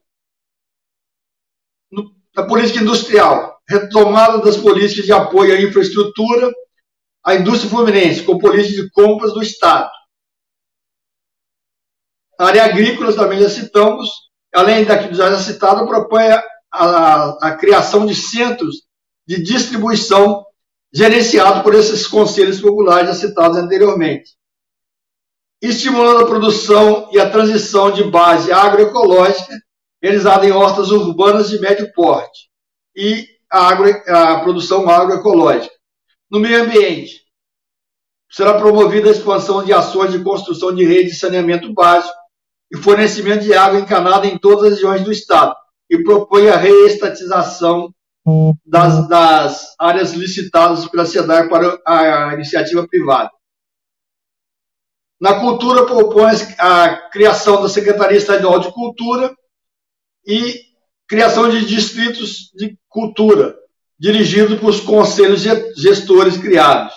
Na 2.35 2.43
política 2.47 2.81
industrial, 2.81 3.59
retomada 3.67 4.39
das 4.39 4.57
políticas 4.57 5.05
de 5.05 5.11
apoio 5.11 5.53
à 5.53 5.61
infraestrutura, 5.61 6.51
à 7.23 7.35
indústria 7.35 7.69
fluminense, 7.69 8.23
com 8.23 8.37
política 8.37 8.83
de 8.83 8.89
compras 8.91 9.33
do 9.33 9.41
Estado 9.41 9.91
a 12.41 12.47
área 12.47 12.65
agrícola 12.65 13.13
também 13.13 13.39
já 13.39 13.47
citamos, 13.47 14.09
além 14.51 14.83
daqui 14.83 15.13
já 15.13 15.37
citado, 15.37 15.85
propõe 15.85 16.23
a, 16.23 16.43
a, 16.73 17.49
a 17.49 17.55
criação 17.55 18.03
de 18.03 18.15
centros 18.15 18.77
de 19.27 19.43
distribuição 19.43 20.43
gerenciados 20.93 21.63
por 21.63 21.73
esses 21.73 22.05
conselhos 22.05 22.59
populares 22.59 23.09
já 23.09 23.15
citados 23.15 23.57
anteriormente. 23.57 24.31
Estimulando 25.61 26.23
a 26.23 26.27
produção 26.27 27.09
e 27.11 27.19
a 27.19 27.29
transição 27.29 27.91
de 27.91 28.03
base 28.03 28.51
agroecológica 28.51 29.53
realizada 30.01 30.45
em 30.45 30.51
hortas 30.51 30.89
urbanas 30.91 31.49
de 31.49 31.59
médio 31.59 31.91
porte 31.93 32.49
e 32.95 33.27
a, 33.49 33.67
agro, 33.67 33.89
a 34.07 34.39
produção 34.41 34.89
agroecológica. 34.89 35.73
No 36.29 36.39
meio 36.39 36.63
ambiente, 36.63 37.21
será 38.29 38.55
promovida 38.55 39.09
a 39.09 39.11
expansão 39.11 39.63
de 39.63 39.71
ações 39.71 40.11
de 40.11 40.23
construção 40.23 40.73
de 40.73 40.83
rede 40.83 41.09
de 41.09 41.15
saneamento 41.15 41.71
básico 41.73 42.15
e 42.71 42.77
fornecimento 42.77 43.43
de 43.43 43.53
água 43.53 43.79
encanada 43.79 44.25
em 44.25 44.37
todas 44.37 44.65
as 44.65 44.71
regiões 44.71 45.03
do 45.03 45.11
Estado 45.11 45.55
e 45.89 46.03
propõe 46.03 46.49
a 46.49 46.55
reestatização 46.55 47.93
das, 48.65 49.07
das 49.07 49.75
áreas 49.79 50.13
licitadas 50.13 50.87
pela 50.87 51.05
SEDAR 51.05 51.49
para 51.49 51.81
a 51.85 52.33
iniciativa 52.33 52.87
privada. 52.87 53.31
Na 55.19 55.39
cultura, 55.39 55.85
propõe 55.85 56.31
a 56.57 57.09
criação 57.09 57.61
da 57.61 57.69
Secretaria 57.69 58.17
Estadual 58.17 58.59
de 58.59 58.71
Cultura 58.73 59.35
e 60.25 60.71
criação 61.07 61.49
de 61.49 61.65
distritos 61.65 62.51
de 62.55 62.77
cultura, 62.87 63.55
dirigidos 63.99 64.59
por 64.59 64.85
conselhos 64.85 65.41
gestores 65.75 66.37
criados. 66.37 66.93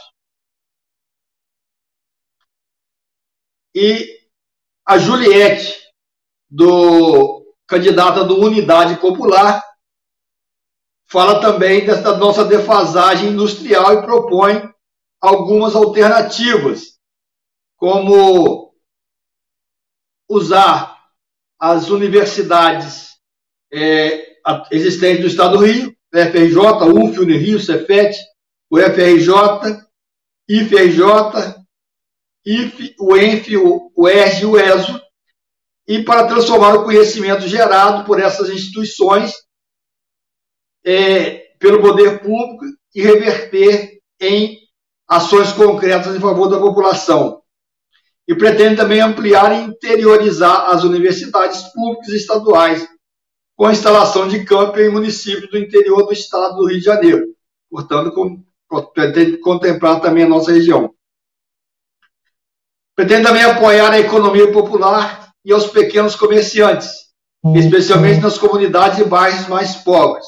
E 3.74 4.20
a 4.86 4.98
Juliette, 4.98 5.82
do 6.48 7.44
candidata 7.66 8.22
do 8.22 8.38
Unidade 8.38 9.00
Popular, 9.00 9.62
fala 11.06 11.40
também 11.40 11.84
dessa 11.84 12.16
nossa 12.16 12.44
defasagem 12.44 13.30
industrial 13.30 13.94
e 13.94 14.02
propõe 14.02 14.62
algumas 15.20 15.74
alternativas, 15.74 16.98
como 17.76 18.74
usar 20.28 20.98
as 21.58 21.88
universidades 21.88 23.10
é, 23.72 24.36
existentes 24.70 25.22
do 25.22 25.28
Estado 25.28 25.58
do 25.58 25.64
Rio, 25.64 25.94
FRJ, 26.12 26.58
UF, 26.92 27.20
Unirio, 27.20 27.58
Cefet, 27.58 28.16
o 28.70 28.78
FRJ, 28.78 29.84
IFRJ, 30.48 31.64
IF, 32.44 32.94
o 33.00 33.16
ENF, 33.16 33.56
o 33.96 34.08
ERG 34.08 34.42
e 34.42 34.46
o 34.46 34.58
ESO, 34.58 35.00
e 35.86 36.02
para 36.02 36.26
transformar 36.26 36.74
o 36.74 36.84
conhecimento 36.84 37.48
gerado 37.48 38.04
por 38.04 38.20
essas 38.20 38.50
instituições 38.50 39.32
é, 40.84 41.54
pelo 41.58 41.80
poder 41.80 42.20
público 42.20 42.64
e 42.94 43.02
reverter 43.02 44.00
em 44.20 44.58
ações 45.08 45.52
concretas 45.52 46.14
em 46.14 46.20
favor 46.20 46.48
da 46.48 46.58
população. 46.58 47.40
E 48.26 48.34
pretende 48.34 48.76
também 48.76 49.00
ampliar 49.00 49.52
e 49.52 49.64
interiorizar 49.64 50.70
as 50.70 50.84
universidades 50.84 51.62
públicas 51.72 52.08
e 52.08 52.16
estaduais, 52.16 52.86
com 53.56 53.66
a 53.66 53.72
instalação 53.72 54.26
de 54.26 54.44
campo 54.44 54.78
em 54.78 54.90
municípios 54.90 55.50
do 55.50 55.58
interior 55.58 56.06
do 56.06 56.12
estado 56.12 56.56
do 56.56 56.66
Rio 56.66 56.78
de 56.78 56.84
Janeiro. 56.84 57.26
Portanto, 57.70 58.12
com, 58.12 58.42
pretende 58.92 59.38
contemplar 59.38 60.00
também 60.00 60.24
a 60.24 60.28
nossa 60.28 60.52
região. 60.52 60.94
Pretende 62.96 63.26
também 63.26 63.42
apoiar 63.42 63.90
a 63.90 63.98
economia 63.98 64.50
popular 64.52 65.32
e 65.44 65.52
aos 65.52 65.66
pequenos 65.66 66.14
comerciantes, 66.14 66.88
especialmente 67.56 68.20
nas 68.20 68.38
comunidades 68.38 69.00
e 69.00 69.04
bairros 69.04 69.48
mais 69.48 69.76
pobres. 69.76 70.24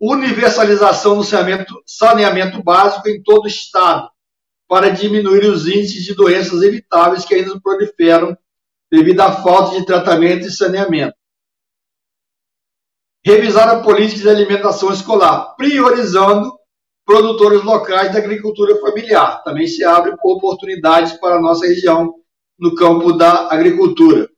Universalização 0.00 1.16
do 1.16 1.24
saneamento, 1.24 1.74
saneamento 1.86 2.62
básico 2.62 3.08
em 3.08 3.22
todo 3.22 3.44
o 3.44 3.48
Estado, 3.48 4.08
para 4.68 4.90
diminuir 4.90 5.44
os 5.46 5.66
índices 5.66 6.04
de 6.04 6.14
doenças 6.14 6.62
evitáveis 6.62 7.24
que 7.24 7.34
ainda 7.34 7.60
proliferam 7.60 8.36
devido 8.90 9.20
à 9.20 9.32
falta 9.32 9.78
de 9.78 9.84
tratamento 9.84 10.46
e 10.46 10.52
saneamento. 10.52 11.16
Revisar 13.24 13.68
a 13.68 13.82
política 13.82 14.22
de 14.22 14.28
alimentação 14.28 14.92
escolar, 14.92 15.54
priorizando 15.56 16.58
produtores 17.04 17.62
locais 17.64 18.12
da 18.12 18.18
agricultura 18.18 18.78
familiar. 18.80 19.42
Também 19.42 19.66
se 19.66 19.82
abre 19.82 20.14
oportunidades 20.22 21.14
para 21.14 21.36
a 21.36 21.40
nossa 21.40 21.66
região 21.66 22.14
no 22.58 22.74
campo 22.74 23.12
da 23.12 23.52
agricultura. 23.52 24.28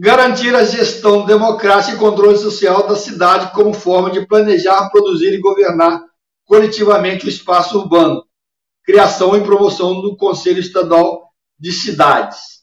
Garantir 0.00 0.54
a 0.54 0.64
gestão 0.64 1.26
democrática 1.26 1.96
e 1.96 1.98
controle 1.98 2.38
social 2.38 2.86
da 2.86 2.94
cidade 2.94 3.52
como 3.52 3.74
forma 3.74 4.12
de 4.12 4.24
planejar, 4.24 4.88
produzir 4.90 5.34
e 5.34 5.40
governar 5.40 6.00
coletivamente 6.44 7.26
o 7.26 7.28
espaço 7.28 7.76
urbano. 7.76 8.24
Criação 8.84 9.36
e 9.36 9.42
promoção 9.42 10.00
do 10.00 10.16
Conselho 10.16 10.60
Estadual 10.60 11.32
de 11.58 11.72
Cidades. 11.72 12.62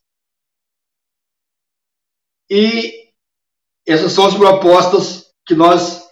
E 2.49 3.11
essas 3.85 4.13
são 4.13 4.25
as 4.27 4.33
propostas 4.33 5.25
que 5.45 5.53
nós 5.53 6.05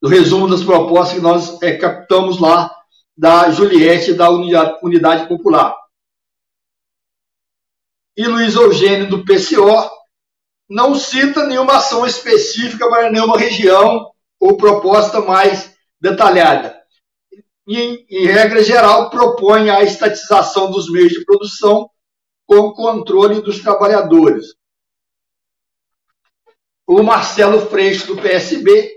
do 0.00 0.08
resumo 0.08 0.48
das 0.48 0.62
propostas 0.62 1.14
que 1.14 1.22
nós 1.22 1.62
é, 1.62 1.76
captamos 1.76 2.40
lá 2.40 2.74
da 3.16 3.50
Juliette 3.50 4.14
da 4.14 4.30
Unidade 4.30 5.28
Popular. 5.28 5.74
e 8.16 8.26
Luiz 8.26 8.54
Eugênio, 8.54 9.08
do 9.08 9.24
PCO, 9.24 10.03
não 10.68 10.94
cita 10.94 11.46
nenhuma 11.46 11.76
ação 11.76 12.06
específica 12.06 12.88
para 12.88 13.10
nenhuma 13.10 13.38
região 13.38 14.10
ou 14.40 14.56
proposta 14.56 15.20
mais 15.20 15.74
detalhada. 16.00 16.82
E, 17.66 18.04
em, 18.10 18.26
regra 18.26 18.62
geral, 18.62 19.08
propõe 19.10 19.70
a 19.70 19.82
estatização 19.82 20.70
dos 20.70 20.90
meios 20.90 21.12
de 21.12 21.24
produção 21.24 21.88
com 22.46 22.72
controle 22.72 23.40
dos 23.40 23.60
trabalhadores. 23.60 24.54
O 26.86 27.02
Marcelo 27.02 27.66
Freixo, 27.70 28.08
do 28.08 28.20
PSB, 28.20 28.92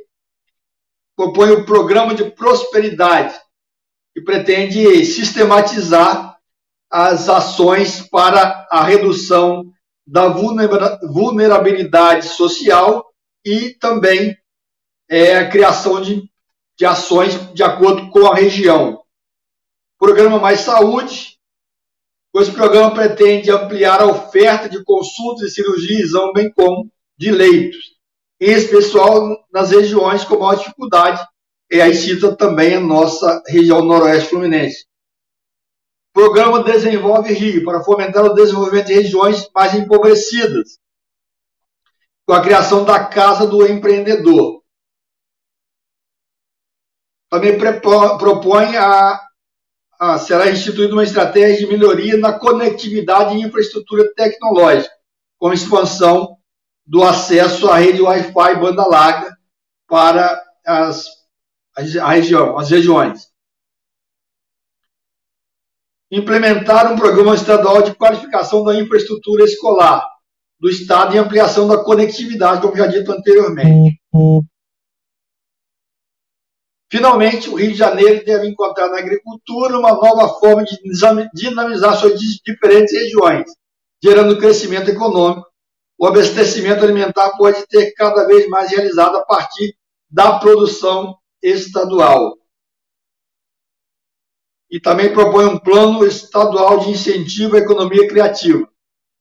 propõe 1.15 1.51
o 1.51 1.65
Programa 1.65 2.13
de 2.13 2.29
Prosperidade, 2.31 3.33
que 4.13 4.21
pretende 4.21 5.05
sistematizar 5.05 6.37
as 6.89 7.29
ações 7.29 8.01
para 8.09 8.67
a 8.69 8.83
redução 8.83 9.71
da 10.07 10.29
vulnerabilidade 10.29 12.29
social 12.29 13.05
e 13.45 13.75
também 13.77 14.35
é, 15.09 15.37
a 15.37 15.49
criação 15.49 16.01
de, 16.01 16.23
de 16.77 16.85
ações 16.85 17.53
de 17.53 17.61
acordo 17.61 18.09
com 18.09 18.25
a 18.25 18.33
região. 18.33 19.03
Programa 19.99 20.39
Mais 20.39 20.61
Saúde, 20.61 21.37
esse 22.35 22.51
programa 22.51 22.93
pretende 22.93 23.51
ampliar 23.51 24.01
a 24.01 24.05
oferta 24.05 24.69
de 24.69 24.83
consultas 24.83 25.49
e 25.49 25.55
cirurgias, 25.55 26.11
bem 26.33 26.51
como 26.51 26.89
de 27.17 27.31
leitos, 27.31 27.97
em 28.39 28.51
especial 28.51 29.35
nas 29.51 29.71
regiões 29.71 30.23
com 30.23 30.37
maior 30.37 30.55
dificuldade, 30.55 31.19
e 31.71 31.81
aí 31.81 31.95
cita 31.95 32.35
também 32.35 32.75
a 32.75 32.79
nossa 32.79 33.41
região 33.47 33.83
noroeste 33.83 34.29
fluminense. 34.29 34.85
Programa 36.17 36.63
Desenvolve 36.63 37.31
Rio, 37.31 37.63
para 37.63 37.83
fomentar 37.83 38.25
o 38.25 38.33
desenvolvimento 38.33 38.87
de 38.87 38.93
regiões 38.95 39.47
mais 39.53 39.75
empobrecidas, 39.75 40.79
com 42.25 42.33
a 42.33 42.41
criação 42.41 42.83
da 42.83 43.05
Casa 43.05 43.45
do 43.45 43.63
Empreendedor. 43.67 44.63
Também 47.29 47.55
propõe 47.55 48.75
a 48.77 49.21
ah, 49.99 50.17
será 50.17 50.49
instituída 50.49 50.93
uma 50.93 51.03
estratégia 51.03 51.59
de 51.59 51.67
melhoria 51.67 52.17
na 52.17 52.33
conectividade 52.33 53.35
e 53.35 53.41
infraestrutura 53.43 54.11
tecnológica, 54.15 54.95
com 55.37 55.53
expansão 55.53 56.35
do 56.83 57.03
acesso 57.03 57.69
à 57.69 57.77
rede 57.77 58.01
Wi-Fi 58.01 58.55
banda 58.59 58.87
larga 58.87 59.37
para 59.87 60.43
as, 60.65 61.05
a 61.75 62.09
região, 62.09 62.57
as 62.57 62.71
regiões. 62.71 63.36
Implementar 66.11 66.91
um 66.91 66.95
programa 66.95 67.35
estadual 67.35 67.81
de 67.81 67.93
qualificação 67.93 68.63
da 68.63 68.79
infraestrutura 68.79 69.43
escolar 69.43 70.05
do 70.59 70.69
Estado 70.69 71.15
e 71.15 71.19
ampliação 71.19 71.67
da 71.67 71.83
conectividade, 71.83 72.61
como 72.61 72.75
já 72.75 72.87
dito 72.87 73.11
anteriormente. 73.11 73.99
Finalmente, 76.89 77.49
o 77.49 77.55
Rio 77.55 77.71
de 77.71 77.77
Janeiro 77.77 78.25
deve 78.25 78.47
encontrar 78.47 78.87
na 78.89 78.99
agricultura 78.99 79.77
uma 79.77 79.91
nova 79.91 80.39
forma 80.39 80.63
de 80.63 80.77
dinamizar 81.33 81.97
suas 81.97 82.17
diferentes 82.17 82.93
regiões, 82.93 83.51
gerando 84.01 84.37
crescimento 84.37 84.89
econômico. 84.89 85.45
O 85.99 86.05
abastecimento 86.05 86.83
alimentar 86.83 87.31
pode 87.37 87.67
ter 87.67 87.91
cada 87.93 88.25
vez 88.25 88.47
mais 88.47 88.71
realizado 88.71 89.17
a 89.17 89.25
partir 89.25 89.75
da 90.09 90.39
produção 90.39 91.17
estadual. 91.43 92.37
E 94.69 94.79
também 94.79 95.13
propõe 95.13 95.45
um 95.45 95.57
plano 95.57 96.05
estadual 96.05 96.79
de 96.79 96.91
incentivo 96.91 97.55
à 97.55 97.59
economia 97.59 98.07
criativa. 98.07 98.67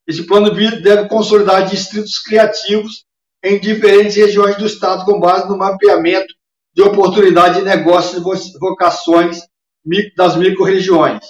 Esse 0.06 0.26
plano 0.26 0.50
deve 0.50 1.08
consolidar 1.08 1.66
distritos 1.66 2.18
criativos 2.18 3.04
em 3.42 3.60
diferentes 3.60 4.16
regiões 4.16 4.56
do 4.56 4.66
estado 4.66 5.04
com 5.04 5.20
base 5.20 5.48
no 5.48 5.56
mapeamento 5.56 6.32
de 6.74 6.82
oportunidade 6.82 7.58
de 7.58 7.64
negócios 7.64 8.20
e 8.20 8.58
vocações 8.58 9.40
das 10.16 10.36
micro-regiões. 10.36 11.24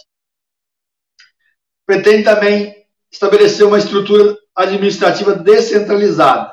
Pretende 1.87 2.25
também 2.25 2.75
estabelecer 3.13 3.67
uma 3.67 3.79
estrutura 3.79 4.37
administrativa 4.55 5.35
descentralizada. 5.35 6.53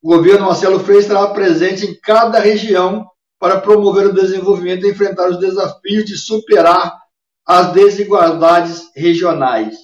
O 0.00 0.16
governo 0.16 0.46
Marcelo 0.46 0.80
Freire 0.80 1.02
estará 1.02 1.26
presente 1.28 1.84
em 1.84 2.00
cada 2.00 2.38
região 2.38 3.06
para 3.38 3.60
promover 3.60 4.06
o 4.06 4.12
desenvolvimento 4.12 4.84
e 4.84 4.90
enfrentar 4.90 5.28
os 5.28 5.38
desafios 5.38 6.04
de 6.04 6.16
superar 6.16 6.98
as 7.46 7.72
desigualdades 7.72 8.90
regionais. 8.94 9.76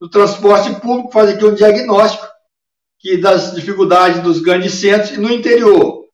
No 0.00 0.08
transporte 0.08 0.74
público, 0.80 1.12
faz 1.12 1.30
aqui 1.30 1.44
um 1.44 1.54
diagnóstico 1.54 2.26
que 2.98 3.16
das 3.16 3.54
dificuldades 3.54 4.22
dos 4.22 4.40
grandes 4.40 4.74
centros 4.74 5.10
e 5.10 5.18
no 5.18 5.30
interior. 5.30 6.06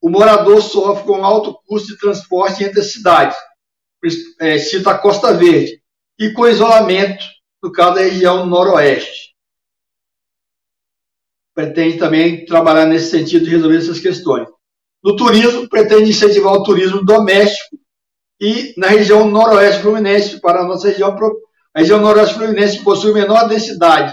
O 0.00 0.08
morador 0.08 0.62
sofre 0.62 1.04
com 1.04 1.24
alto 1.24 1.58
custo 1.66 1.88
de 1.88 1.98
transporte 1.98 2.64
entre 2.64 2.80
as 2.80 2.92
cidades, 2.92 3.36
é, 4.40 4.58
cita 4.58 4.92
a 4.92 4.98
Costa 4.98 5.34
Verde, 5.34 5.82
e 6.18 6.32
com 6.32 6.46
isolamento, 6.46 7.24
no 7.62 7.72
caso 7.72 7.96
da 7.96 8.02
região 8.02 8.46
noroeste. 8.46 9.34
Pretende 11.54 11.98
também 11.98 12.44
trabalhar 12.46 12.86
nesse 12.86 13.10
sentido 13.10 13.44
de 13.44 13.50
resolver 13.50 13.78
essas 13.78 13.98
questões. 13.98 14.48
No 15.06 15.14
turismo, 15.14 15.68
pretende 15.68 16.10
incentivar 16.10 16.52
o 16.52 16.64
turismo 16.64 17.04
doméstico 17.04 17.78
e 18.40 18.74
na 18.76 18.88
região 18.88 19.30
noroeste 19.30 19.80
fluminense, 19.80 20.40
para 20.40 20.62
a 20.62 20.64
nossa 20.64 20.88
região, 20.88 21.16
a 21.72 21.78
região 21.78 22.00
noroeste 22.00 22.34
fluminense 22.34 22.82
possui 22.82 23.12
menor 23.12 23.46
densidade 23.48 24.12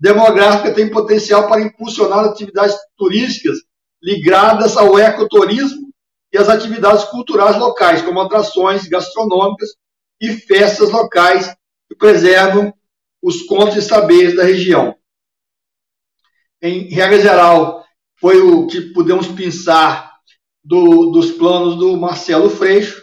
demográfica 0.00 0.74
tem 0.74 0.90
potencial 0.90 1.46
para 1.48 1.60
impulsionar 1.60 2.24
atividades 2.24 2.74
turísticas 2.96 3.56
ligadas 4.02 4.76
ao 4.76 4.98
ecoturismo 4.98 5.92
e 6.32 6.38
às 6.38 6.48
atividades 6.48 7.04
culturais 7.04 7.56
locais, 7.56 8.02
como 8.02 8.20
atrações 8.20 8.88
gastronômicas 8.88 9.68
e 10.20 10.32
festas 10.32 10.90
locais 10.90 11.54
que 11.88 11.94
preservam 11.96 12.74
os 13.22 13.42
contos 13.42 13.76
e 13.76 13.82
saberes 13.82 14.34
da 14.34 14.42
região. 14.42 14.96
Em 16.60 16.92
regra 16.92 17.20
geral, 17.20 17.86
foi 18.16 18.40
o 18.40 18.66
que 18.66 18.92
pudemos 18.92 19.28
pensar 19.28 20.11
do, 20.64 21.10
dos 21.10 21.32
planos 21.32 21.76
do 21.76 21.96
Marcelo 21.96 22.48
Freixo, 22.48 23.02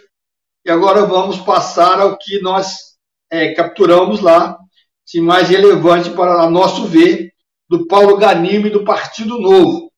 e 0.66 0.72
agora 0.72 1.06
vamos 1.06 1.38
passar 1.38 2.00
ao 2.00 2.18
que 2.18 2.42
nós 2.42 2.98
é, 3.30 3.54
capturamos 3.54 4.22
lá 4.22 4.58
se 5.06 5.20
mais 5.20 5.50
relevante 5.50 6.12
para 6.12 6.44
a 6.44 6.50
nosso 6.50 6.86
ver, 6.86 7.34
do 7.68 7.88
Paulo 7.88 8.18
Ganime 8.18 8.70
do 8.70 8.84
Partido 8.84 9.40
Novo, 9.40 9.92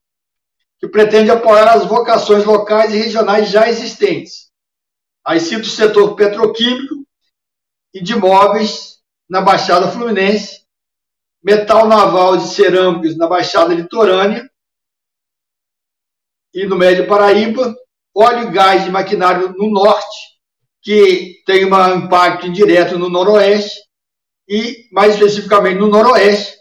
que 0.80 0.88
pretende 0.88 1.32
apoiar 1.32 1.74
as 1.74 1.86
vocações 1.86 2.44
locais 2.44 2.94
e 2.94 2.98
regionais 2.98 3.50
já 3.50 3.70
existentes. 3.70 4.50
Aí 5.26 5.40
cito 5.40 5.68
o 5.68 5.70
setor 5.70 6.16
petroquímico 6.16 7.06
e 7.94 8.02
de 8.02 8.16
móveis 8.16 9.00
na 9.30 9.42
Baixada 9.42 9.90
Fluminense, 9.90 10.62
metal 11.42 11.88
naval 11.88 12.38
de 12.38 12.48
cerâmicos 12.48 13.18
na 13.18 13.28
Baixada 13.28 13.74
Litorânea 13.74 14.51
e 16.54 16.66
no 16.66 16.78
Médio 16.78 17.08
Paraíba, 17.08 17.76
óleo 18.16 18.50
e 18.50 18.52
gás 18.52 18.84
de 18.84 18.92
maquinário 18.92 19.54
no 19.58 19.70
Norte, 19.70 20.18
que 20.82 21.42
tem 21.46 21.66
um 21.66 21.96
impacto 21.96 22.48
indireto 22.48 22.98
no 22.98 23.10
Noroeste, 23.10 23.80
e, 24.48 24.88
mais 24.92 25.14
especificamente, 25.14 25.80
no 25.80 25.88
Noroeste, 25.88 26.58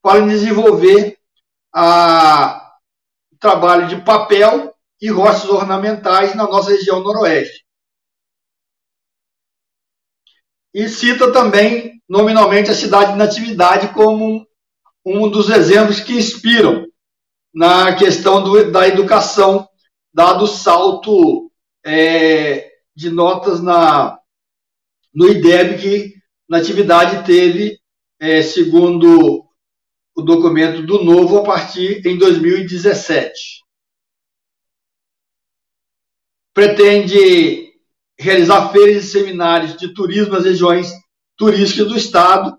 para 0.00 0.24
desenvolver 0.26 1.18
a, 1.74 2.62
trabalho 3.42 3.88
de 3.88 4.00
papel 4.04 4.72
e 5.00 5.10
roças 5.10 5.50
ornamentais 5.50 6.34
na 6.34 6.44
nossa 6.44 6.70
região 6.70 7.00
Noroeste. 7.00 7.64
E 10.72 10.88
cita 10.88 11.32
também, 11.32 12.00
nominalmente, 12.08 12.70
a 12.70 12.74
cidade 12.74 13.12
de 13.12 13.18
Natividade 13.18 13.92
como 13.92 14.46
um 15.04 15.28
dos 15.28 15.50
exemplos 15.50 15.98
que 15.98 16.14
inspiram 16.14 16.86
na 17.54 17.94
questão 17.94 18.42
do, 18.42 18.70
da 18.70 18.88
educação, 18.88 19.68
dado 20.12 20.44
o 20.44 20.48
salto 20.48 21.50
é, 21.84 22.70
de 22.94 23.10
notas 23.10 23.62
na, 23.62 24.18
no 25.14 25.28
IDEB 25.28 25.78
que 25.78 26.22
Natividade 26.48 27.24
teve, 27.24 27.78
é, 28.20 28.42
segundo 28.42 29.46
o 30.14 30.22
documento 30.22 30.82
do 30.82 31.02
Novo, 31.02 31.38
a 31.38 31.44
partir 31.44 32.06
em 32.06 32.18
2017. 32.18 33.62
Pretende 36.52 37.72
realizar 38.18 38.70
feiras 38.70 39.04
e 39.04 39.08
seminários 39.08 39.76
de 39.76 39.94
turismo 39.94 40.34
nas 40.34 40.44
regiões 40.44 40.92
turísticas 41.36 41.88
do 41.88 41.96
Estado. 41.96 42.58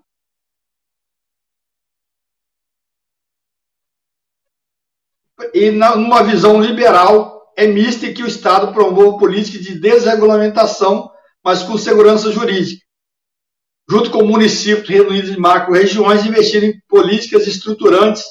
E, 5.52 5.70
numa 5.70 6.22
visão 6.22 6.60
liberal, 6.60 7.52
é 7.56 7.66
mista 7.66 8.10
que 8.12 8.22
o 8.22 8.26
Estado 8.26 8.72
promova 8.72 9.18
políticas 9.18 9.62
de 9.62 9.78
desregulamentação, 9.78 11.10
mas 11.44 11.62
com 11.62 11.76
segurança 11.76 12.30
jurídica 12.32 12.84
junto 13.88 14.10
com 14.10 14.24
municípios 14.24 14.88
reunidos 14.88 15.30
em 15.30 15.36
macro-regiões, 15.36 16.24
investir 16.24 16.64
em 16.64 16.80
políticas 16.88 17.46
estruturantes 17.46 18.22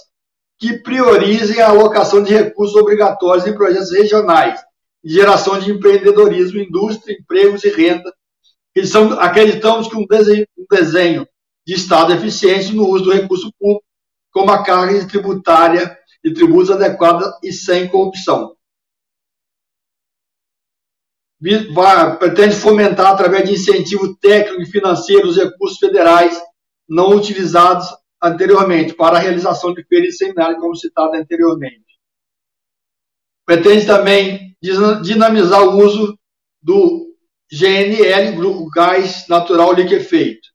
que 0.59 0.79
priorizem 0.79 1.61
a 1.61 1.69
alocação 1.69 2.23
de 2.23 2.33
recursos 2.33 2.75
obrigatórios 2.75 3.45
em 3.45 3.53
projetos 3.53 3.91
regionais, 3.91 4.59
geração 5.03 5.59
de 5.59 5.71
empreendedorismo, 5.71 6.59
indústria, 6.59 7.15
empregos 7.19 7.63
e 7.63 7.69
renda. 7.69 8.11
acreditamos 9.19 9.87
que 9.87 9.95
um 9.95 10.05
desenho, 10.07 10.47
um 10.57 10.65
desenho 10.69 11.27
de 11.65 11.73
Estado 11.75 12.13
eficiente 12.13 12.73
no 12.73 12.87
uso 12.87 13.05
do 13.05 13.11
recurso 13.11 13.51
público, 13.59 13.83
com 14.31 14.41
uma 14.41 14.63
carga 14.63 15.05
tributária 15.05 15.97
de 16.23 16.33
tributos 16.33 16.71
adequada 16.71 17.37
e 17.43 17.51
sem 17.51 17.87
corrupção. 17.87 18.55
Vai, 21.73 22.17
pretende 22.17 22.55
fomentar, 22.55 23.11
através 23.11 23.43
de 23.43 23.55
incentivo 23.55 24.15
técnico 24.17 24.61
e 24.61 24.65
financeiro, 24.65 25.27
os 25.27 25.35
recursos 25.35 25.77
federais 25.77 26.41
não 26.87 27.09
utilizados 27.09 27.87
anteriormente 28.21 28.93
para 28.93 29.17
a 29.17 29.19
realização 29.19 29.73
de 29.73 29.83
feiras 29.83 30.15
e 30.15 30.17
seminários, 30.17 30.61
como 30.61 30.75
citado 30.75 31.15
anteriormente. 31.15 31.83
Pretende 33.45 33.85
também 33.85 34.55
dinamizar 35.01 35.61
o 35.63 35.83
uso 35.83 36.17
do 36.61 37.13
GNL, 37.51 38.69
gás 38.73 39.27
natural 39.27 39.73
liquefeito, 39.73 40.47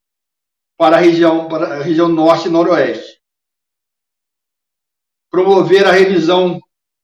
para 0.79 0.97
a 0.97 1.01
região, 1.01 1.49
para 1.49 1.75
a 1.75 1.83
região 1.83 2.09
norte 2.09 2.49
e 2.49 2.51
noroeste. 2.51 3.18
Promover 5.31 5.87
a 5.87 5.93
revisão 5.93 6.59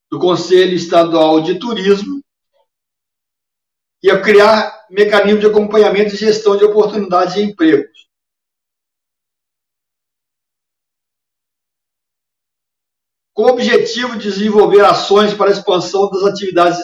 do 0.09 0.19
Conselho 0.19 0.73
Estadual 0.73 1.41
de 1.41 1.59
Turismo 1.59 2.21
e 4.01 4.09
a 4.09 4.21
criar 4.21 4.85
mecanismos 4.89 5.41
de 5.41 5.47
acompanhamento 5.47 6.13
e 6.13 6.17
gestão 6.17 6.55
de 6.55 6.63
oportunidades 6.63 7.35
de 7.35 7.41
empregos. 7.41 8.05
Com 13.33 13.43
o 13.43 13.49
objetivo 13.49 14.13
de 14.13 14.29
desenvolver 14.29 14.85
ações 14.85 15.33
para 15.33 15.49
a 15.49 15.53
expansão 15.53 16.09
das 16.09 16.23
atividades 16.23 16.79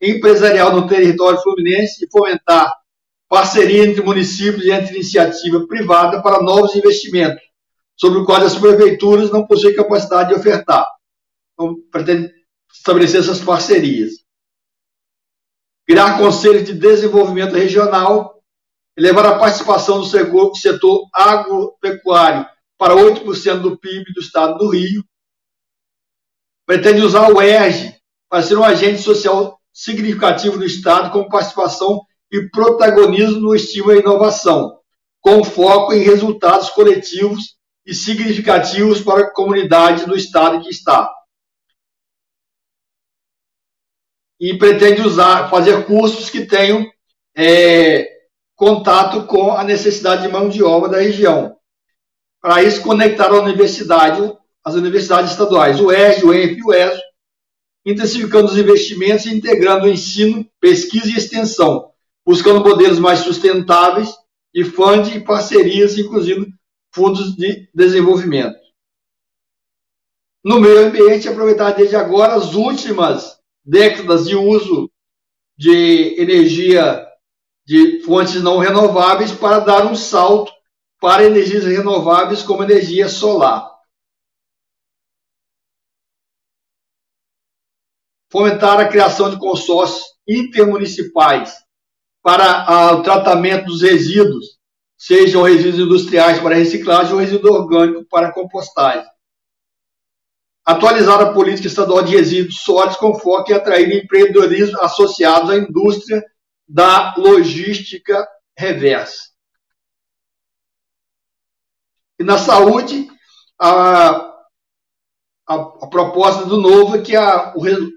empresarial 0.00 0.72
no 0.72 0.86
território 0.86 1.40
fluminense 1.40 2.04
e 2.04 2.10
fomentar 2.10 2.70
parceria 3.28 3.84
entre 3.84 4.02
municípios 4.02 4.64
e 4.64 4.70
entre 4.70 4.94
iniciativa 4.94 5.66
privada 5.66 6.22
para 6.22 6.42
novos 6.42 6.74
investimentos, 6.76 7.42
sobre 7.96 8.20
os 8.20 8.26
quais 8.26 8.44
as 8.44 8.58
prefeituras 8.58 9.30
não 9.30 9.46
possuem 9.46 9.74
capacidade 9.74 10.30
de 10.30 10.34
ofertar. 10.34 10.86
Então, 11.52 11.76
pretende 11.90 12.32
estabelecer 12.72 13.20
essas 13.20 13.40
parcerias. 13.40 14.24
Criar 15.86 16.18
conselhos 16.18 16.64
de 16.64 16.72
desenvolvimento 16.72 17.54
regional, 17.54 18.42
elevar 18.96 19.26
a 19.26 19.38
participação 19.38 20.00
do 20.00 20.54
setor 20.56 21.08
agropecuário 21.12 22.46
para 22.78 22.94
8% 22.94 23.60
do 23.60 23.78
PIB 23.78 24.12
do 24.12 24.20
estado 24.20 24.58
do 24.58 24.70
Rio. 24.70 25.04
Pretende 26.66 27.02
usar 27.02 27.30
o 27.30 27.40
ERG 27.40 27.94
para 28.28 28.42
ser 28.42 28.56
um 28.56 28.64
agente 28.64 29.02
social 29.02 29.60
significativo 29.72 30.58
do 30.58 30.64
estado 30.64 31.12
com 31.12 31.28
participação 31.28 32.00
e 32.32 32.48
protagonismo 32.48 33.40
no 33.40 33.54
estímulo 33.54 33.92
à 33.92 33.96
inovação, 33.96 34.80
com 35.20 35.44
foco 35.44 35.92
em 35.92 36.02
resultados 36.02 36.70
coletivos 36.70 37.56
e 37.86 37.94
significativos 37.94 39.00
para 39.00 39.24
a 39.24 39.30
comunidade 39.30 40.06
do 40.06 40.16
estado 40.16 40.56
em 40.56 40.60
que 40.60 40.70
está. 40.70 41.12
E 44.40 44.56
pretende 44.58 45.02
usar, 45.02 45.50
fazer 45.50 45.86
cursos 45.86 46.30
que 46.30 46.46
tenham 46.46 46.84
é, 47.36 48.08
contato 48.54 49.26
com 49.26 49.52
a 49.52 49.64
necessidade 49.64 50.22
de 50.22 50.28
mão 50.28 50.48
de 50.48 50.62
obra 50.62 50.90
da 50.90 51.00
região. 51.00 51.56
Para 52.40 52.62
isso, 52.62 52.82
conectar 52.82 53.28
a 53.28 53.40
universidade, 53.40 54.20
as 54.62 54.74
universidades 54.74 55.30
estaduais, 55.30 55.80
o 55.80 55.90
ERG, 55.90 56.24
o 56.24 56.32
ENF 56.32 56.58
e 56.58 56.64
o 56.64 56.72
ESO, 56.72 57.02
intensificando 57.86 58.46
os 58.46 58.58
investimentos 58.58 59.26
e 59.26 59.34
integrando 59.34 59.86
o 59.86 59.88
ensino, 59.88 60.46
pesquisa 60.60 61.08
e 61.08 61.16
extensão, 61.16 61.90
buscando 62.24 62.60
modelos 62.60 62.98
mais 62.98 63.20
sustentáveis 63.20 64.10
de 64.54 64.64
fundo 64.64 65.08
e 65.08 65.20
parcerias, 65.20 65.98
inclusive 65.98 66.52
fundos 66.94 67.34
de 67.36 67.68
desenvolvimento. 67.74 68.58
No 70.44 70.60
meio 70.60 70.86
ambiente, 70.86 71.28
aproveitar 71.28 71.72
desde 71.72 71.96
agora 71.96 72.34
as 72.34 72.54
últimas 72.54 73.40
décadas 73.64 74.26
de 74.26 74.36
uso 74.36 74.90
de 75.56 76.20
energia 76.20 77.06
de 77.66 78.02
fontes 78.02 78.42
não 78.42 78.58
renováveis 78.58 79.32
para 79.32 79.58
dar 79.58 79.86
um 79.86 79.96
salto 79.96 80.52
para 81.00 81.24
energias 81.24 81.64
renováveis 81.64 82.42
como 82.42 82.62
energia 82.62 83.08
solar. 83.08 83.72
Fomentar 88.30 88.80
a 88.80 88.88
criação 88.88 89.30
de 89.30 89.38
consórcios 89.38 90.04
intermunicipais 90.26 91.54
para 92.22 92.64
a, 92.64 92.92
o 92.94 93.02
tratamento 93.02 93.66
dos 93.66 93.82
resíduos, 93.82 94.53
sejam 94.96 95.42
resíduos 95.42 95.86
industriais 95.86 96.40
para 96.40 96.54
reciclagem 96.54 97.12
ou 97.12 97.20
resíduo 97.20 97.52
orgânico 97.52 98.04
para 98.08 98.32
compostagem. 98.32 99.06
Atualizar 100.64 101.20
a 101.20 101.32
política 101.32 101.68
estadual 101.68 102.02
de 102.02 102.16
resíduos 102.16 102.60
sólidos 102.60 102.96
com 102.96 103.14
foco 103.14 103.50
em 103.50 103.54
atrair 103.54 104.02
empreendedorismo 104.02 104.80
associados 104.80 105.50
à 105.50 105.56
indústria 105.56 106.24
da 106.66 107.14
logística 107.18 108.26
reversa. 108.56 109.34
E 112.18 112.24
na 112.24 112.38
saúde, 112.38 113.08
a, 113.60 114.10
a, 115.46 115.54
a 115.54 115.86
proposta 115.88 116.46
do 116.46 116.56
novo 116.56 116.96
é 116.96 117.02
que 117.02 117.14
a, 117.16 117.52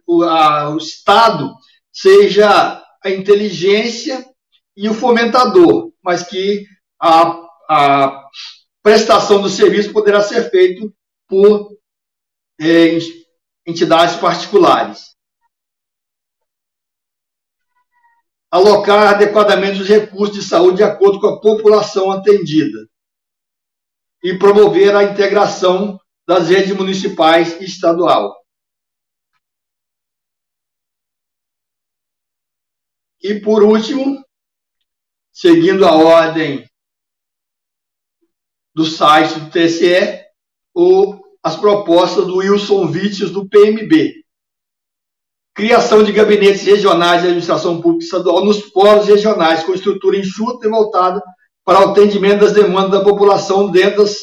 o, 0.06 0.24
a, 0.24 0.70
o 0.70 0.78
Estado 0.78 1.54
seja 1.92 2.84
a 3.04 3.10
inteligência 3.10 4.26
e 4.76 4.90
o 4.90 4.94
fomentador, 4.94 5.94
mas 6.04 6.24
que 6.24 6.66
a, 7.00 7.48
a 7.70 8.30
prestação 8.82 9.42
do 9.42 9.50
serviço 9.50 9.92
poderá 9.92 10.22
ser 10.22 10.50
feito 10.50 10.94
por 11.28 11.78
é, 12.60 12.98
entidades 13.66 14.16
particulares. 14.16 15.16
Alocar 18.50 19.16
adequadamente 19.16 19.82
os 19.82 19.88
recursos 19.88 20.36
de 20.36 20.42
saúde 20.42 20.78
de 20.78 20.84
acordo 20.84 21.20
com 21.20 21.28
a 21.28 21.42
população 21.42 22.12
atendida. 22.12 22.88
E 24.24 24.38
promover 24.38 24.96
a 24.96 25.04
integração 25.04 26.00
das 26.26 26.50
redes 26.50 26.76
municipais 26.76 27.60
e 27.62 27.66
estadual. 27.66 28.36
E, 33.22 33.40
por 33.42 33.64
último, 33.64 34.24
seguindo 35.32 35.86
a 35.86 35.96
ordem 35.96 36.68
do 38.78 38.86
site 38.86 39.40
do 39.40 39.50
TSE, 39.50 40.24
o, 40.72 41.20
as 41.42 41.56
propostas 41.56 42.28
do 42.28 42.36
Wilson 42.36 42.86
Vites, 42.86 43.32
do 43.32 43.50
PMB. 43.50 44.24
Criação 45.56 46.04
de 46.04 46.12
gabinetes 46.12 46.62
regionais 46.62 47.22
de 47.22 47.28
administração 47.30 47.82
pública 47.82 48.06
estadual 48.06 48.46
nos 48.46 48.62
polos 48.70 49.08
regionais, 49.08 49.64
com 49.64 49.74
estrutura 49.74 50.20
enxuta 50.20 50.68
e 50.68 50.70
voltada 50.70 51.20
para 51.66 51.80
o 51.88 51.90
atendimento 51.90 52.42
das 52.42 52.54
demandas 52.54 52.92
da 52.92 53.04
população 53.04 53.72
dentro 53.72 54.04
das 54.04 54.16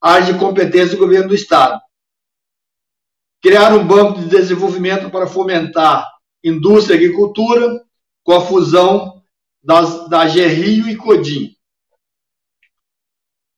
áreas 0.00 0.26
de 0.26 0.38
competência 0.38 0.90
do 0.90 0.98
governo 0.98 1.30
do 1.30 1.34
Estado. 1.34 1.80
Criar 3.42 3.74
um 3.74 3.84
banco 3.84 4.20
de 4.20 4.28
desenvolvimento 4.28 5.10
para 5.10 5.26
fomentar 5.26 6.08
indústria 6.44 6.94
e 6.94 6.98
agricultura, 6.98 7.82
com 8.22 8.34
a 8.34 8.40
fusão 8.40 9.20
das, 9.64 10.08
da 10.08 10.28
Gerrio 10.28 10.88
e 10.88 10.94
Codim. 10.94 11.55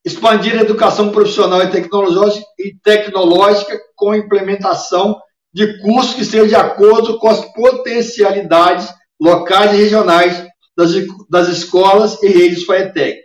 Expandir 0.05 0.57
a 0.57 0.61
educação 0.61 1.11
profissional 1.11 1.61
e 1.61 2.79
tecnológica, 2.81 3.79
com 3.95 4.15
implementação 4.15 5.19
de 5.53 5.81
cursos 5.81 6.15
que 6.15 6.23
sejam 6.23 6.47
de 6.47 6.55
acordo 6.55 7.19
com 7.19 7.27
as 7.27 7.43
potencialidades 7.53 8.87
locais 9.19 9.73
e 9.73 9.83
regionais 9.83 10.47
das, 10.77 10.91
das 11.29 11.47
escolas 11.49 12.21
e 12.23 12.27
redes 12.27 12.63
FAETEC. 12.63 13.21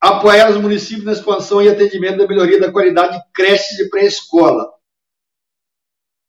Apoiar 0.00 0.50
os 0.50 0.56
municípios 0.56 1.04
na 1.04 1.12
expansão 1.12 1.62
e 1.62 1.68
atendimento 1.68 2.18
da 2.18 2.26
melhoria 2.26 2.60
da 2.60 2.72
qualidade 2.72 3.16
de 3.16 3.24
creches 3.32 3.78
e 3.78 3.88
pré-escola, 3.88 4.68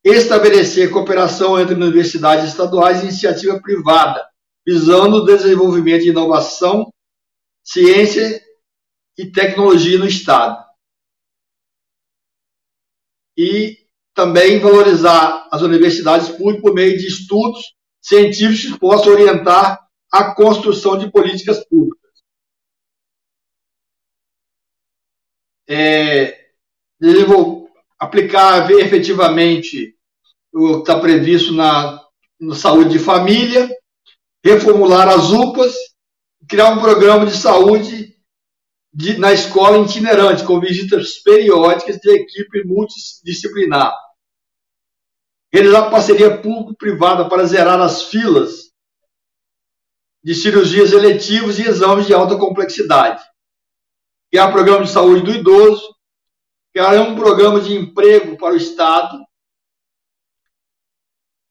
estabelecer 0.04 0.92
cooperação 0.92 1.60
entre 1.60 1.74
universidades 1.74 2.46
estaduais 2.46 3.00
e 3.00 3.06
iniciativa 3.06 3.60
privada, 3.60 4.24
visando 4.66 5.18
o 5.18 5.26
desenvolvimento 5.26 6.04
de 6.04 6.10
inovação, 6.10 6.93
ciência 7.64 8.44
e 9.18 9.32
tecnologia 9.32 9.98
no 9.98 10.08
Estado. 10.08 10.64
E 13.38 13.88
também 14.14 14.60
valorizar 14.60 15.48
as 15.52 15.62
universidades 15.62 16.30
públicas 16.30 16.62
por 16.62 16.74
meio 16.74 16.98
de 16.98 17.08
estudos 17.08 17.76
científicos 18.02 18.74
que 18.74 18.80
possam 18.80 19.14
orientar 19.14 19.80
a 20.12 20.36
construção 20.36 20.98
de 20.98 21.12
políticas 21.12 21.66
públicas. 21.68 22.12
É, 25.68 26.52
desenvol... 27.00 27.70
aplicar 27.98 28.70
efetivamente 28.72 29.98
o 30.54 30.76
que 30.76 30.80
está 30.82 31.00
previsto 31.00 31.54
na 31.54 32.06
saúde 32.54 32.92
de 32.92 33.00
família, 33.00 33.68
reformular 34.44 35.08
as 35.08 35.32
UPAs 35.32 35.74
criar 36.54 36.70
um 36.70 36.80
programa 36.80 37.26
de 37.26 37.36
saúde 37.36 38.16
de, 38.94 39.18
na 39.18 39.34
escola 39.34 39.80
itinerante, 39.80 40.44
com 40.44 40.60
visitas 40.60 41.18
periódicas 41.18 41.98
de 41.98 42.12
equipe 42.12 42.64
multidisciplinar. 42.64 43.92
Realizar 45.52 45.90
parceria 45.90 46.38
público-privada 46.38 47.28
para 47.28 47.46
zerar 47.46 47.82
as 47.82 48.04
filas 48.04 48.72
de 50.24 50.36
cirurgias 50.36 50.94
eletivas 50.94 51.58
e 51.58 51.64
exames 51.64 52.06
de 52.06 52.14
alta 52.14 52.38
complexidade. 52.38 53.24
Criar 54.30 54.50
um 54.50 54.52
programa 54.52 54.86
de 54.86 54.92
saúde 54.92 55.24
do 55.24 55.32
idoso, 55.32 55.92
criar 56.72 57.02
um 57.02 57.16
programa 57.16 57.62
de 57.62 57.74
emprego 57.74 58.38
para 58.38 58.54
o 58.54 58.58
Estado, 58.58 59.18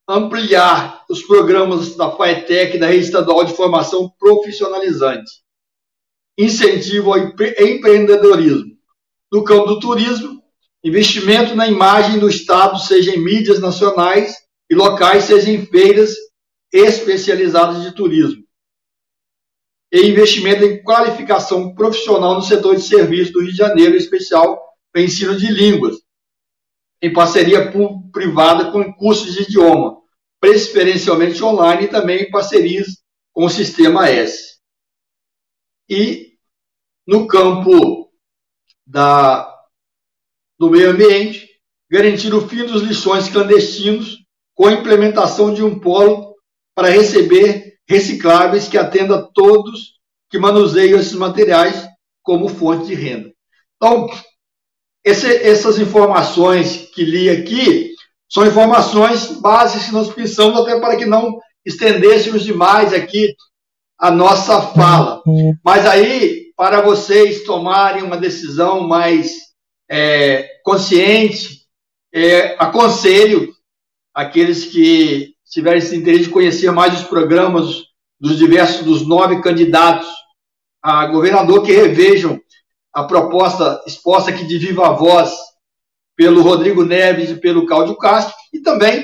ampliar 0.09 1.05
os 1.09 1.23
programas 1.23 1.95
da 1.97 2.11
FAETEC, 2.11 2.79
da 2.79 2.89
Rede 2.89 3.05
Estadual 3.05 3.45
de 3.45 3.55
Formação 3.55 4.11
Profissionalizante, 4.19 5.31
incentivo 6.39 7.13
ao 7.13 7.19
empreendedorismo. 7.19 8.73
No 9.33 9.45
campo 9.45 9.67
do 9.67 9.81
turismo, 9.81 10.43
investimento 10.85 11.55
na 11.55 11.69
imagem 11.69 12.19
do 12.19 12.29
Estado, 12.29 12.79
seja 12.79 13.15
em 13.15 13.23
mídias 13.23 13.61
nacionais 13.61 14.37
e 14.69 14.75
locais, 14.75 15.25
seja 15.25 15.51
em 15.51 15.65
feiras 15.67 16.15
especializadas 16.73 17.83
de 17.83 17.93
turismo. 17.93 18.43
E 19.93 20.07
investimento 20.07 20.65
em 20.65 20.83
qualificação 20.83 21.75
profissional 21.75 22.35
no 22.35 22.43
setor 22.43 22.77
de 22.77 22.83
serviços 22.83 23.33
do 23.33 23.41
Rio 23.41 23.51
de 23.51 23.57
Janeiro, 23.57 23.95
em 23.95 23.99
especial 23.99 24.61
para 24.91 25.03
ensino 25.03 25.37
de 25.37 25.53
línguas, 25.53 25.97
em 27.01 27.13
parceria 27.13 27.71
privada 28.13 28.71
com 28.71 28.93
cursos 28.93 29.35
de 29.35 29.43
idioma, 29.43 29.99
preferencialmente 30.41 31.43
online 31.43 31.85
e 31.85 31.89
também 31.89 32.23
em 32.23 32.31
parcerias 32.31 33.03
com 33.33 33.47
o 33.47 33.51
Sistema 33.51 34.09
S. 34.09 34.59
E 35.89 36.35
no 37.07 37.27
campo 37.27 38.11
da, 38.87 39.49
do 40.59 40.71
meio 40.71 40.91
ambiente, 40.91 41.49
garantir 41.91 42.33
o 42.35 42.47
fim 42.47 42.65
dos 42.65 42.83
lixões 42.83 43.29
clandestinos 43.29 44.19
com 44.55 44.67
a 44.67 44.73
implementação 44.73 45.53
de 45.53 45.63
um 45.63 45.79
polo 45.79 46.37
para 46.75 46.89
receber 46.89 47.79
recicláveis 47.89 48.69
que 48.69 48.79
atenda 48.79 49.29
todos 49.35 50.01
que 50.31 50.39
manuseiam 50.39 50.99
esses 50.99 51.15
materiais 51.15 51.87
como 52.23 52.49
fonte 52.49 52.87
de 52.87 52.95
renda. 52.95 53.33
Então, 53.77 54.09
esse, 55.05 55.27
essas 55.27 55.79
informações 55.79 56.89
que 56.95 57.05
li 57.05 57.29
aqui 57.29 57.92
são 58.33 58.47
informações 58.47 59.31
básicas 59.31 59.87
que 59.87 59.93
nós 59.93 60.11
pensamos 60.11 60.59
até 60.59 60.81
para 60.81 60.97
que 60.97 61.05
não 61.05 61.39
estendêssemos 61.67 62.43
demais 62.43 62.95
aqui 62.95 63.37
a 63.99 64.11
nossa 64.11 64.63
fala. 64.63 65.23
Mas 65.63 65.85
aí, 65.85 66.47
para 66.57 66.81
vocês 66.81 67.45
tomarem 67.45 68.03
uma 68.03 68.17
decisão 68.17 68.89
mais 68.89 69.33
é, 69.89 70.49
consciente, 70.65 71.67
é, 72.13 72.57
aconselho 72.59 73.53
aqueles 74.15 74.65
que 74.65 75.35
tiverem 75.51 75.79
esse 75.79 75.95
interesse 75.95 76.25
de 76.25 76.31
conhecer 76.31 76.71
mais 76.73 76.95
os 76.95 77.07
programas 77.07 77.83
dos 78.19 78.39
diversos, 78.39 78.83
dos 78.83 79.07
nove 79.07 79.43
candidatos 79.43 80.09
a 80.83 81.07
governador, 81.07 81.63
que 81.63 81.73
revejam 81.73 82.41
a 82.95 83.05
proposta 83.05 83.83
exposta 83.87 84.31
aqui 84.31 84.47
de 84.47 84.57
viva 84.57 84.91
voz 84.95 85.33
pelo 86.23 86.41
Rodrigo 86.41 86.85
Neves 86.85 87.31
e 87.31 87.35
pelo 87.35 87.67
Cláudio 87.67 87.97
Castro, 87.97 88.33
e 88.53 88.61
também 88.61 89.03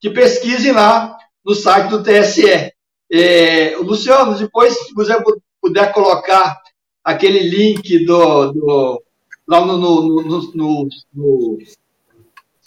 que 0.00 0.10
pesquisem 0.10 0.72
lá 0.72 1.16
no 1.44 1.54
site 1.54 1.90
do 1.90 2.02
TSE. 2.02 2.72
É, 3.08 3.76
Luciano, 3.78 4.36
depois, 4.36 4.74
se 4.74 4.92
você 4.92 5.14
puder 5.62 5.92
colocar 5.92 6.60
aquele 7.04 7.38
link 7.38 8.04
do, 8.04 8.52
do 8.52 9.02
lá 9.46 9.64
no, 9.64 9.76
no, 9.78 10.22
no, 10.22 10.88
no, 11.14 11.58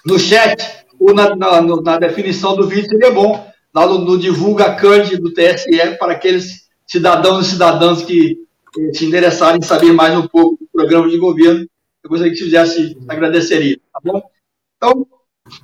no 0.06 0.18
chat, 0.18 0.86
ou 0.98 1.14
na, 1.14 1.36
na, 1.36 1.62
na, 1.62 2.00
definição 2.00 2.56
do 2.56 2.70
vídeo, 2.70 2.88
seria 2.88 3.12
bom, 3.12 3.52
lá 3.76 3.86
no, 3.86 3.98
no 3.98 4.18
Divulga 4.18 4.76
Cande 4.76 5.18
do 5.18 5.34
TSE, 5.34 5.98
para 6.00 6.14
aqueles 6.14 6.70
cidadãos 6.88 7.48
e 7.48 7.50
cidadãs 7.50 8.02
que 8.02 8.38
se 8.94 9.06
interessarem 9.06 9.60
em 9.60 9.62
saber 9.62 9.92
mais 9.92 10.18
um 10.18 10.26
pouco 10.26 10.58
do 10.58 10.70
programa 10.72 11.10
de 11.10 11.18
governo, 11.18 11.68
eu 12.04 12.10
gostaria 12.10 12.34
que 12.34 12.40
fizesse, 12.40 12.98
agradeceria, 13.08 13.78
tá 13.94 14.00
bom? 14.04 14.22
Então, 14.78 15.06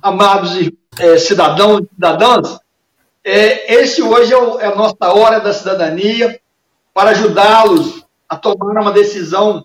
amados 0.02 0.70
é, 0.98 1.18
cidadãos 1.18 1.82
e 1.82 1.94
cidadãs, 1.94 2.58
é, 3.24 3.74
esse 3.74 4.02
hoje 4.02 4.32
é, 4.32 4.36
o, 4.36 4.60
é, 4.60 4.66
a 4.66 4.74
nossa 4.74 5.12
hora 5.12 5.40
da 5.40 5.52
cidadania 5.52 6.40
para 6.92 7.10
ajudá-los 7.10 8.06
a 8.28 8.36
tomar 8.36 8.80
uma 8.80 8.92
decisão 8.92 9.64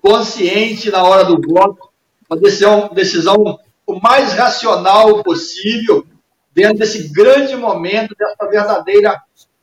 consciente 0.00 0.90
na 0.90 1.02
hora 1.02 1.24
do 1.24 1.40
voto, 1.40 1.88
uma 2.28 2.38
decisão, 2.38 2.90
decisão 2.92 3.58
o 3.86 4.00
mais 4.00 4.34
racional 4.34 5.22
possível 5.22 6.06
dentro 6.52 6.78
desse 6.78 7.12
grande 7.12 7.56
momento, 7.56 8.14
dessa 8.16 8.48
verdadeira 8.48 9.20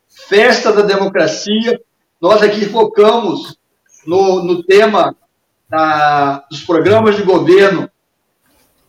festa 0.07 0.71
da 0.71 0.81
democracia. 0.81 1.79
Nós 2.21 2.41
aqui 2.41 2.65
focamos 2.65 3.57
no, 4.05 4.43
no 4.43 4.63
tema 4.63 5.15
da, 5.69 6.45
dos 6.49 6.61
programas 6.61 7.15
de 7.15 7.23
governo 7.23 7.89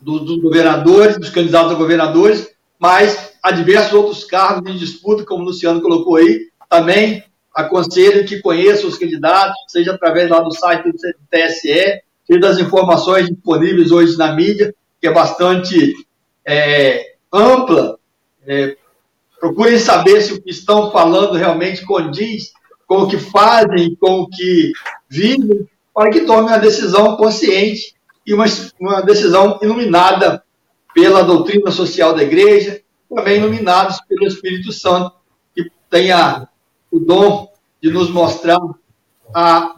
dos, 0.01 0.41
governadores, 0.41 1.19
dos 1.19 1.31
candidatos 1.31 1.73
a 1.73 1.75
governadores, 1.75 2.49
mas 2.79 3.35
há 3.43 3.51
diversos 3.51 3.93
outros 3.93 4.25
cargos 4.25 4.71
em 4.71 4.77
disputa, 4.77 5.25
como 5.25 5.43
o 5.43 5.47
Luciano 5.47 5.83
colocou 5.83 6.17
aí. 6.17 6.49
Também 6.69 7.23
aconselho 7.55 8.25
que 8.25 8.41
conheçam 8.41 8.89
os 8.89 8.97
candidatos, 8.97 9.57
seja 9.69 9.93
através 9.93 10.31
lá 10.31 10.41
do 10.41 10.53
site 10.53 10.85
do 10.85 10.93
TSE, 10.93 12.01
seja 12.25 12.41
das 12.41 12.59
informações 12.59 13.29
disponíveis 13.29 13.91
hoje 13.91 14.17
na 14.17 14.33
mídia, 14.33 14.75
que 15.01 15.07
é 15.07 15.13
bastante 15.13 15.93
é, 16.47 17.15
ampla. 17.33 17.99
É, 18.47 18.77
procurem 19.39 19.79
saber 19.79 20.23
se 20.23 20.33
o 20.33 20.43
que 20.43 20.51
estão 20.51 20.91
falando 20.91 21.35
realmente 21.37 21.85
condiz 21.85 22.53
com 22.87 23.03
o 23.03 23.09
que 23.09 23.19
fazem, 23.19 23.95
com 23.97 24.21
o 24.21 24.29
que 24.29 24.73
vivem, 25.09 25.69
para 26.01 26.13
que 26.13 26.21
tomem 26.23 26.45
uma 26.45 26.59
decisão 26.59 27.15
consciente 27.15 27.95
e 28.27 28.33
uma, 28.33 28.47
uma 28.81 29.03
decisão 29.03 29.59
iluminada 29.61 30.43
pela 30.95 31.23
doutrina 31.23 31.71
social 31.71 32.15
da 32.15 32.23
igreja, 32.23 32.81
também 33.15 33.37
iluminados 33.37 34.01
pelo 34.09 34.27
Espírito 34.27 34.73
Santo, 34.73 35.15
que 35.55 35.71
tenha 35.91 36.49
o 36.91 37.01
dom 37.01 37.53
de 37.83 37.91
nos 37.91 38.09
mostrar 38.09 38.59
a, 39.35 39.77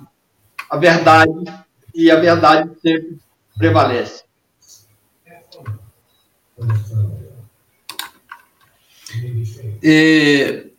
a 0.70 0.76
verdade, 0.76 1.32
e 1.92 2.08
a 2.08 2.20
verdade 2.20 2.70
sempre 2.80 3.18
prevalece. 3.58 4.22
E 9.82 10.71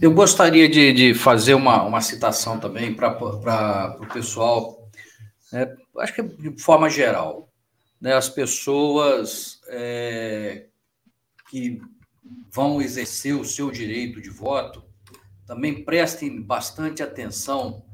eu 0.00 0.12
gostaria 0.12 0.68
de, 0.68 0.92
de 0.92 1.14
fazer 1.14 1.54
uma, 1.54 1.82
uma 1.82 2.00
citação 2.00 2.58
também 2.58 2.94
para 2.94 3.96
o 4.00 4.06
pessoal, 4.06 4.88
né, 5.52 5.74
acho 5.98 6.14
que 6.14 6.22
de 6.22 6.62
forma 6.62 6.88
geral. 6.88 7.52
Né, 8.00 8.14
as 8.14 8.28
pessoas 8.28 9.60
é, 9.68 10.66
que 11.48 11.80
vão 12.50 12.82
exercer 12.82 13.36
o 13.36 13.44
seu 13.44 13.70
direito 13.70 14.20
de 14.20 14.28
voto 14.28 14.82
também 15.46 15.84
prestem 15.84 16.40
bastante 16.40 17.02
atenção 17.02 17.84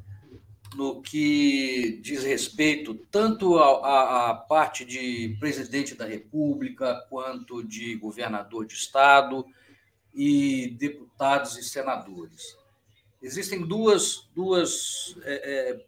no 0.76 1.02
que 1.02 2.00
diz 2.02 2.24
respeito 2.24 2.94
tanto 3.10 3.58
à 3.58 4.34
parte 4.48 4.84
de 4.84 5.36
presidente 5.40 5.94
da 5.94 6.06
República 6.06 7.04
quanto 7.08 7.62
de 7.62 7.96
governador 7.96 8.66
de 8.66 8.74
estado 8.74 9.44
e 10.14 10.76
deputados 10.78 11.56
e 11.56 11.62
senadores. 11.62 12.56
Existem 13.22 13.66
duas, 13.66 14.28
duas 14.34 15.16
é, 15.22 15.32
é, 15.34 15.86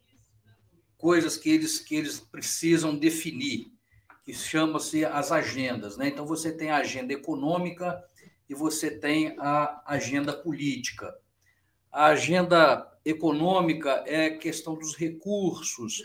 coisas 0.99 1.37
que 1.37 1.51
eles, 1.51 1.79
que 1.79 1.95
eles 1.95 2.21
precisam 2.21 2.97
definir, 2.97 3.73
que 4.25 4.35
chama-se 4.35 5.05
as 5.05 5.33
agendas. 5.33 5.97
Né? 5.97 6.09
Então, 6.09 6.27
você 6.27 6.53
tem 6.53 6.71
a 6.71 6.79
agenda 6.79 7.13
econômica 7.13 8.03
e 8.49 8.55
você 8.55 8.91
tem 8.91 9.37
a 9.39 9.83
agenda 9.87 10.33
política. 10.33 11.17
A 11.91 12.07
agenda 12.07 12.87
econômica 13.05 14.05
é 14.07 14.31
questão 14.31 14.75
dos 14.75 14.95
recursos 14.97 16.03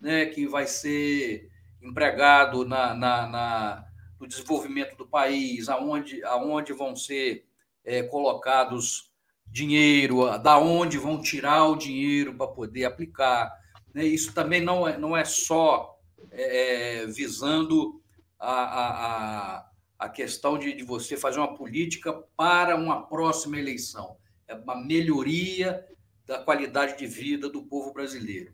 né, 0.00 0.26
que 0.26 0.46
vai 0.46 0.66
ser 0.66 1.50
empregado 1.82 2.64
na, 2.64 2.94
na, 2.94 3.26
na 3.26 3.84
no 4.18 4.26
desenvolvimento 4.26 4.96
do 4.96 5.06
país, 5.06 5.68
aonde, 5.68 6.24
aonde 6.24 6.72
vão 6.72 6.96
ser 6.96 7.47
é, 7.88 8.02
colocados 8.02 9.10
dinheiro, 9.46 10.38
da 10.38 10.58
onde 10.58 10.98
vão 10.98 11.22
tirar 11.22 11.64
o 11.64 11.76
dinheiro 11.76 12.34
para 12.34 12.46
poder 12.46 12.84
aplicar. 12.84 13.50
Né? 13.94 14.04
Isso 14.04 14.34
também 14.34 14.60
não 14.60 14.86
é, 14.86 14.98
não 14.98 15.16
é 15.16 15.24
só 15.24 15.98
é, 16.30 17.02
é 17.02 17.06
visando 17.06 18.02
a, 18.38 18.52
a, 18.52 19.70
a 19.98 20.08
questão 20.10 20.58
de, 20.58 20.74
de 20.74 20.84
você 20.84 21.16
fazer 21.16 21.38
uma 21.38 21.54
política 21.54 22.12
para 22.36 22.76
uma 22.76 23.06
próxima 23.06 23.58
eleição. 23.58 24.18
É 24.46 24.54
uma 24.54 24.76
melhoria 24.76 25.82
da 26.26 26.38
qualidade 26.38 26.98
de 26.98 27.06
vida 27.06 27.48
do 27.48 27.62
povo 27.62 27.94
brasileiro. 27.94 28.52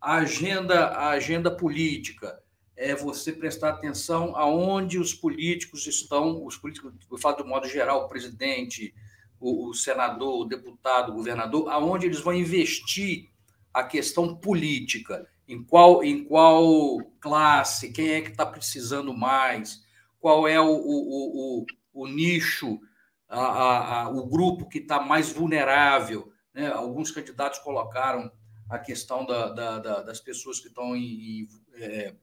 A 0.00 0.18
agenda, 0.18 0.90
a 0.90 1.10
agenda 1.10 1.50
política 1.50 2.40
é 2.76 2.94
você 2.94 3.32
prestar 3.32 3.70
atenção 3.70 4.36
aonde 4.36 4.98
os 4.98 5.14
políticos 5.14 5.86
estão, 5.86 6.44
os 6.44 6.56
políticos, 6.56 6.92
eu 7.10 7.18
falo 7.18 7.36
do 7.36 7.46
modo 7.46 7.68
geral, 7.68 8.04
o 8.04 8.08
presidente, 8.08 8.94
o, 9.38 9.68
o 9.68 9.74
senador, 9.74 10.40
o 10.40 10.44
deputado, 10.44 11.12
o 11.12 11.14
governador, 11.14 11.68
aonde 11.68 12.06
eles 12.06 12.20
vão 12.20 12.34
investir 12.34 13.30
a 13.72 13.84
questão 13.84 14.36
política, 14.36 15.26
em 15.46 15.62
qual, 15.62 16.02
em 16.02 16.24
qual 16.24 16.98
classe, 17.20 17.92
quem 17.92 18.10
é 18.10 18.20
que 18.20 18.30
está 18.30 18.46
precisando 18.46 19.12
mais, 19.12 19.82
qual 20.18 20.48
é 20.48 20.60
o, 20.60 20.66
o, 20.66 21.60
o, 21.60 21.66
o 21.92 22.06
nicho, 22.06 22.80
a, 23.28 23.40
a, 23.40 24.02
a, 24.02 24.08
o 24.08 24.26
grupo 24.26 24.68
que 24.68 24.78
está 24.78 25.00
mais 25.00 25.30
vulnerável. 25.30 26.32
Né? 26.52 26.68
Alguns 26.68 27.10
candidatos 27.10 27.58
colocaram 27.58 28.32
a 28.70 28.78
questão 28.78 29.26
da, 29.26 29.50
da, 29.50 29.78
da, 29.78 30.02
das 30.02 30.20
pessoas 30.20 30.60
que 30.60 30.68
estão 30.68 30.96
em, 30.96 31.42
em 31.42 31.48
é, 31.74 32.14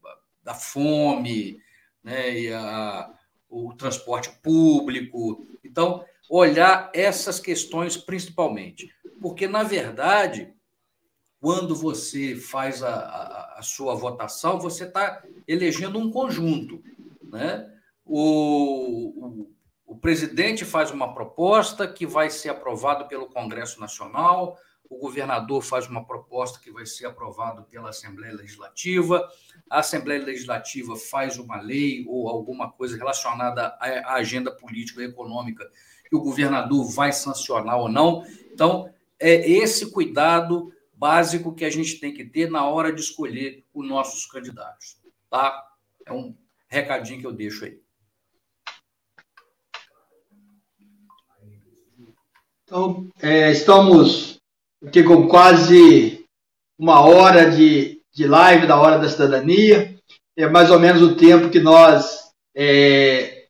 da 0.43 0.53
fome, 0.53 1.59
né? 2.03 2.39
e 2.39 2.53
a, 2.53 3.13
o 3.49 3.73
transporte 3.73 4.29
público. 4.41 5.45
Então, 5.63 6.03
olhar 6.29 6.89
essas 6.93 7.39
questões 7.39 7.97
principalmente. 7.97 8.93
Porque, 9.21 9.47
na 9.47 9.63
verdade, 9.63 10.53
quando 11.41 11.75
você 11.75 12.35
faz 12.35 12.83
a, 12.83 12.93
a, 12.93 13.59
a 13.59 13.61
sua 13.61 13.95
votação, 13.95 14.59
você 14.59 14.85
está 14.85 15.23
elegendo 15.47 15.99
um 15.99 16.11
conjunto. 16.11 16.81
Né? 17.23 17.67
O, 18.05 19.09
o, 19.25 19.51
o, 19.87 19.97
presidente 19.97 20.63
faz 20.63 20.91
uma 20.91 21.13
proposta 21.13 21.87
que 21.87 22.05
vai 22.05 22.29
ser 22.29 22.49
aprovada 22.49 23.05
pelo 23.05 23.27
Congresso 23.27 23.79
Nacional, 23.79 24.57
o 24.91 24.97
governador 24.97 25.63
faz 25.63 25.87
uma 25.87 26.05
proposta 26.05 26.59
que 26.59 26.69
vai 26.69 26.85
ser 26.85 27.05
aprovada 27.05 27.61
pela 27.61 27.91
Assembleia 27.91 28.35
Legislativa, 28.35 29.25
a 29.69 29.79
Assembleia 29.79 30.21
Legislativa 30.21 30.97
faz 30.97 31.37
uma 31.37 31.61
lei 31.61 32.05
ou 32.09 32.27
alguma 32.27 32.69
coisa 32.69 32.97
relacionada 32.97 33.67
à 33.79 34.15
agenda 34.15 34.51
política 34.51 35.01
e 35.01 35.05
econômica 35.05 35.65
que 36.09 36.15
o 36.15 36.21
governador 36.21 36.91
vai 36.91 37.13
sancionar 37.13 37.79
ou 37.79 37.87
não. 37.87 38.25
Então, 38.51 38.93
é 39.17 39.49
esse 39.49 39.91
cuidado 39.91 40.73
básico 40.91 41.55
que 41.55 41.63
a 41.63 41.69
gente 41.69 41.97
tem 41.97 42.13
que 42.13 42.25
ter 42.25 42.51
na 42.51 42.67
hora 42.67 42.91
de 42.91 42.99
escolher 42.99 43.63
os 43.73 43.87
nossos 43.87 44.25
candidatos. 44.25 44.99
Tá? 45.29 45.71
É 46.05 46.11
um 46.11 46.35
recadinho 46.67 47.21
que 47.21 47.27
eu 47.27 47.31
deixo 47.31 47.63
aí. 47.63 47.79
Então, 52.65 53.09
é, 53.21 53.51
estamos 53.51 54.40
aqui 54.85 55.03
com 55.03 55.27
quase 55.27 56.25
uma 56.77 57.01
hora 57.01 57.49
de, 57.49 58.01
de 58.13 58.27
live 58.27 58.65
da 58.65 58.79
Hora 58.79 58.97
da 58.97 59.07
Cidadania. 59.07 59.95
É 60.35 60.47
mais 60.47 60.71
ou 60.71 60.79
menos 60.79 61.01
o 61.01 61.15
tempo 61.15 61.49
que 61.49 61.59
nós 61.59 62.31
é, 62.55 63.45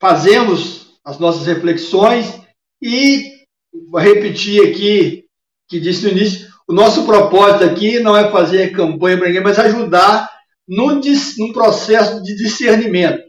fazemos 0.00 0.98
as 1.04 1.18
nossas 1.18 1.46
reflexões 1.46 2.40
e 2.80 3.44
vou 3.90 4.00
repetir 4.00 4.68
aqui 4.68 5.24
que 5.68 5.78
disse 5.78 6.04
no 6.04 6.10
início, 6.10 6.50
o 6.66 6.72
nosso 6.72 7.04
propósito 7.04 7.64
aqui 7.64 8.00
não 8.00 8.16
é 8.16 8.30
fazer 8.30 8.72
campanha 8.72 9.16
para 9.16 9.28
ninguém, 9.28 9.42
mas 9.42 9.58
ajudar 9.58 10.28
num, 10.66 11.00
num 11.38 11.52
processo 11.52 12.20
de 12.22 12.34
discernimento. 12.36 13.22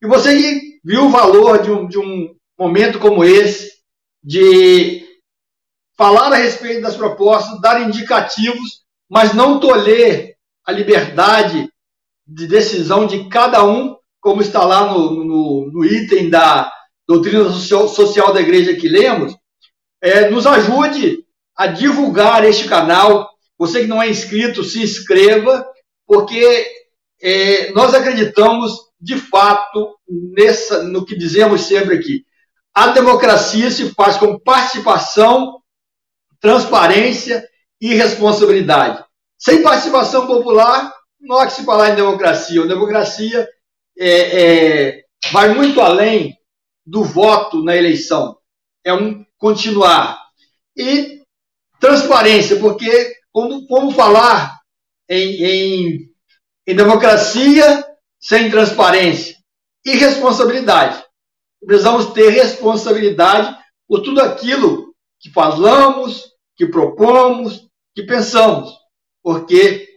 E 0.00 0.06
você 0.06 0.60
viu 0.84 1.06
o 1.06 1.10
valor 1.10 1.60
de 1.60 1.70
um, 1.70 1.88
de 1.88 1.98
um 1.98 2.34
momento 2.56 3.00
como 3.00 3.24
esse, 3.24 3.72
de 4.22 5.07
falar 5.98 6.32
a 6.32 6.36
respeito 6.36 6.82
das 6.82 6.96
propostas, 6.96 7.60
dar 7.60 7.82
indicativos, 7.82 8.82
mas 9.10 9.34
não 9.34 9.58
tolher 9.58 10.36
a 10.64 10.70
liberdade 10.70 11.68
de 12.24 12.46
decisão 12.46 13.04
de 13.04 13.28
cada 13.28 13.64
um, 13.64 13.96
como 14.20 14.40
está 14.40 14.64
lá 14.64 14.92
no, 14.92 15.24
no, 15.24 15.70
no 15.72 15.84
item 15.84 16.30
da 16.30 16.72
doutrina 17.06 17.50
social 17.50 18.32
da 18.32 18.40
igreja 18.40 18.76
que 18.76 18.88
lemos, 18.88 19.34
é, 20.00 20.30
nos 20.30 20.46
ajude 20.46 21.24
a 21.56 21.66
divulgar 21.66 22.44
este 22.44 22.68
canal. 22.68 23.28
Você 23.58 23.80
que 23.80 23.86
não 23.86 24.00
é 24.00 24.08
inscrito, 24.08 24.62
se 24.62 24.82
inscreva, 24.82 25.66
porque 26.06 26.64
é, 27.20 27.72
nós 27.72 27.92
acreditamos 27.92 28.72
de 29.00 29.16
fato 29.16 29.96
nessa, 30.08 30.84
no 30.84 31.04
que 31.04 31.16
dizemos 31.16 31.62
sempre 31.62 31.96
aqui. 31.96 32.24
A 32.72 32.88
democracia 32.88 33.70
se 33.70 33.92
faz 33.94 34.16
com 34.16 34.38
participação, 34.38 35.58
transparência 36.40 37.48
e 37.80 37.94
responsabilidade. 37.94 39.04
Sem 39.38 39.62
participação 39.62 40.26
popular, 40.26 40.92
não 41.20 41.38
há 41.38 41.46
que 41.46 41.52
se 41.52 41.64
falar 41.64 41.90
em 41.90 41.96
democracia. 41.96 42.62
A 42.62 42.66
democracia 42.66 43.48
é, 43.98 44.42
é, 44.42 45.04
vai 45.30 45.54
muito 45.54 45.80
além 45.80 46.36
do 46.84 47.04
voto 47.04 47.62
na 47.62 47.76
eleição. 47.76 48.36
É 48.84 48.92
um 48.92 49.24
continuar. 49.38 50.18
E 50.76 51.18
Transparência, 51.80 52.56
porque 52.58 53.14
como, 53.30 53.66
como 53.66 53.92
falar 53.92 54.58
em, 55.08 55.44
em, 55.44 56.10
em 56.66 56.74
democracia 56.74 57.84
sem 58.20 58.50
transparência? 58.50 59.36
E 59.84 59.92
responsabilidade. 59.96 61.02
Precisamos 61.64 62.06
ter 62.06 62.30
responsabilidade 62.30 63.56
por 63.86 64.02
tudo 64.02 64.20
aquilo 64.20 64.87
que 65.20 65.30
falamos, 65.30 66.24
que 66.56 66.66
propomos, 66.66 67.68
que 67.94 68.02
pensamos. 68.02 68.72
Porque 69.22 69.88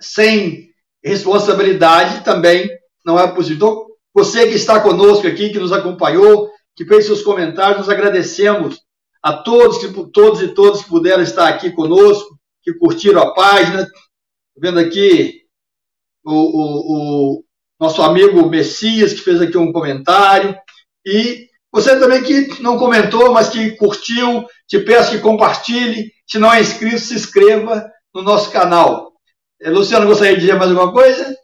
sem 0.00 0.70
responsabilidade 1.02 2.24
também 2.24 2.68
não 3.04 3.18
é 3.18 3.26
possível. 3.26 3.56
Então, 3.56 3.86
você 4.14 4.46
que 4.46 4.54
está 4.54 4.80
conosco 4.80 5.26
aqui, 5.26 5.50
que 5.50 5.58
nos 5.58 5.72
acompanhou, 5.72 6.50
que 6.76 6.84
fez 6.84 7.06
seus 7.06 7.22
comentários, 7.22 7.78
nós 7.78 7.88
agradecemos 7.88 8.80
a 9.22 9.32
todos, 9.32 9.78
que, 9.78 9.88
todos 10.12 10.42
e 10.42 10.48
todas 10.48 10.82
que 10.82 10.88
puderam 10.88 11.22
estar 11.22 11.48
aqui 11.48 11.70
conosco, 11.72 12.38
que 12.62 12.74
curtiram 12.74 13.22
a 13.22 13.34
página. 13.34 13.88
Vendo 14.56 14.78
aqui 14.78 15.42
o, 16.24 16.32
o, 16.32 17.38
o 17.38 17.44
nosso 17.80 18.02
amigo 18.02 18.48
Messias, 18.48 19.12
que 19.12 19.20
fez 19.20 19.40
aqui 19.40 19.58
um 19.58 19.72
comentário. 19.72 20.56
E 21.04 21.43
você 21.74 21.98
também 21.98 22.22
que 22.22 22.62
não 22.62 22.78
comentou, 22.78 23.32
mas 23.32 23.48
que 23.48 23.72
curtiu, 23.72 24.46
te 24.68 24.78
peço 24.78 25.10
que 25.10 25.18
compartilhe. 25.18 26.12
Se 26.24 26.38
não 26.38 26.52
é 26.52 26.60
inscrito, 26.60 27.00
se 27.00 27.16
inscreva 27.16 27.90
no 28.14 28.22
nosso 28.22 28.52
canal. 28.52 29.12
Eh, 29.60 29.70
Luciano, 29.70 30.06
gostaria 30.06 30.34
de 30.34 30.42
dizer 30.42 30.54
mais 30.54 30.70
alguma 30.70 30.92
coisa? 30.92 31.36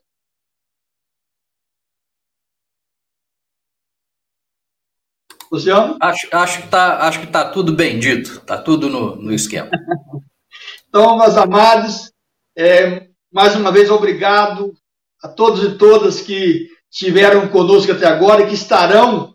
Luciano? 5.51 5.99
Acho, 6.01 6.29
acho 6.31 6.59
que 6.61 6.65
está 6.67 7.09
acho 7.09 7.21
que 7.23 7.27
tá 7.27 7.51
tudo 7.51 7.75
bem 7.75 7.99
dito, 7.99 8.35
está 8.35 8.57
tudo 8.57 8.89
no, 8.89 9.17
no 9.17 9.33
esquema. 9.33 9.69
então, 10.89 11.19
meus 11.19 11.37
amados, 11.37 12.13
é, 12.57 13.09
mais 13.33 13.57
uma 13.57 13.73
vez, 13.73 13.91
obrigado 13.91 14.73
a 15.25 15.27
todos 15.29 15.65
e 15.65 15.77
todas 15.77 16.21
que 16.21 16.69
estiveram 16.89 17.49
conosco 17.49 17.91
até 17.91 18.07
agora 18.07 18.43
e 18.43 18.47
que 18.47 18.55
estarão 18.55 19.30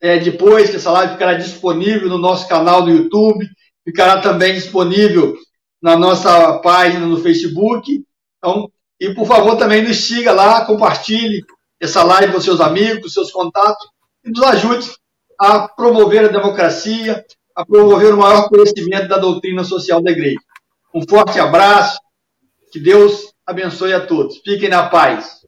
é, 0.00 0.18
depois, 0.18 0.70
que 0.70 0.76
essa 0.76 0.90
live 0.90 1.14
ficará 1.14 1.34
disponível 1.34 2.08
no 2.08 2.18
nosso 2.18 2.48
canal 2.48 2.82
do 2.82 2.90
YouTube, 2.90 3.46
ficará 3.84 4.20
também 4.20 4.54
disponível 4.54 5.36
na 5.80 5.96
nossa 5.96 6.58
página 6.58 7.06
no 7.06 7.18
Facebook. 7.18 8.04
Então, 8.38 8.70
e 9.00 9.14
por 9.14 9.26
favor, 9.26 9.56
também 9.56 9.82
nos 9.82 9.96
siga 10.06 10.32
lá, 10.32 10.64
compartilhe 10.64 11.42
essa 11.80 12.02
live 12.02 12.32
com 12.32 12.40
seus 12.40 12.60
amigos, 12.60 13.02
com 13.02 13.08
seus 13.08 13.30
contatos 13.30 13.86
e 14.24 14.30
nos 14.30 14.42
ajude 14.42 14.90
a 15.38 15.68
promover 15.68 16.24
a 16.24 16.32
democracia, 16.32 17.24
a 17.54 17.64
promover 17.64 18.14
o 18.14 18.18
maior 18.18 18.48
conhecimento 18.48 19.08
da 19.08 19.18
doutrina 19.18 19.64
social 19.64 20.02
da 20.02 20.10
igreja. 20.10 20.40
Um 20.94 21.06
forte 21.06 21.38
abraço, 21.38 21.98
que 22.72 22.80
Deus 22.80 23.32
abençoe 23.46 23.92
a 23.92 24.06
todos. 24.06 24.38
Fiquem 24.38 24.68
na 24.68 24.88
paz. 24.88 25.45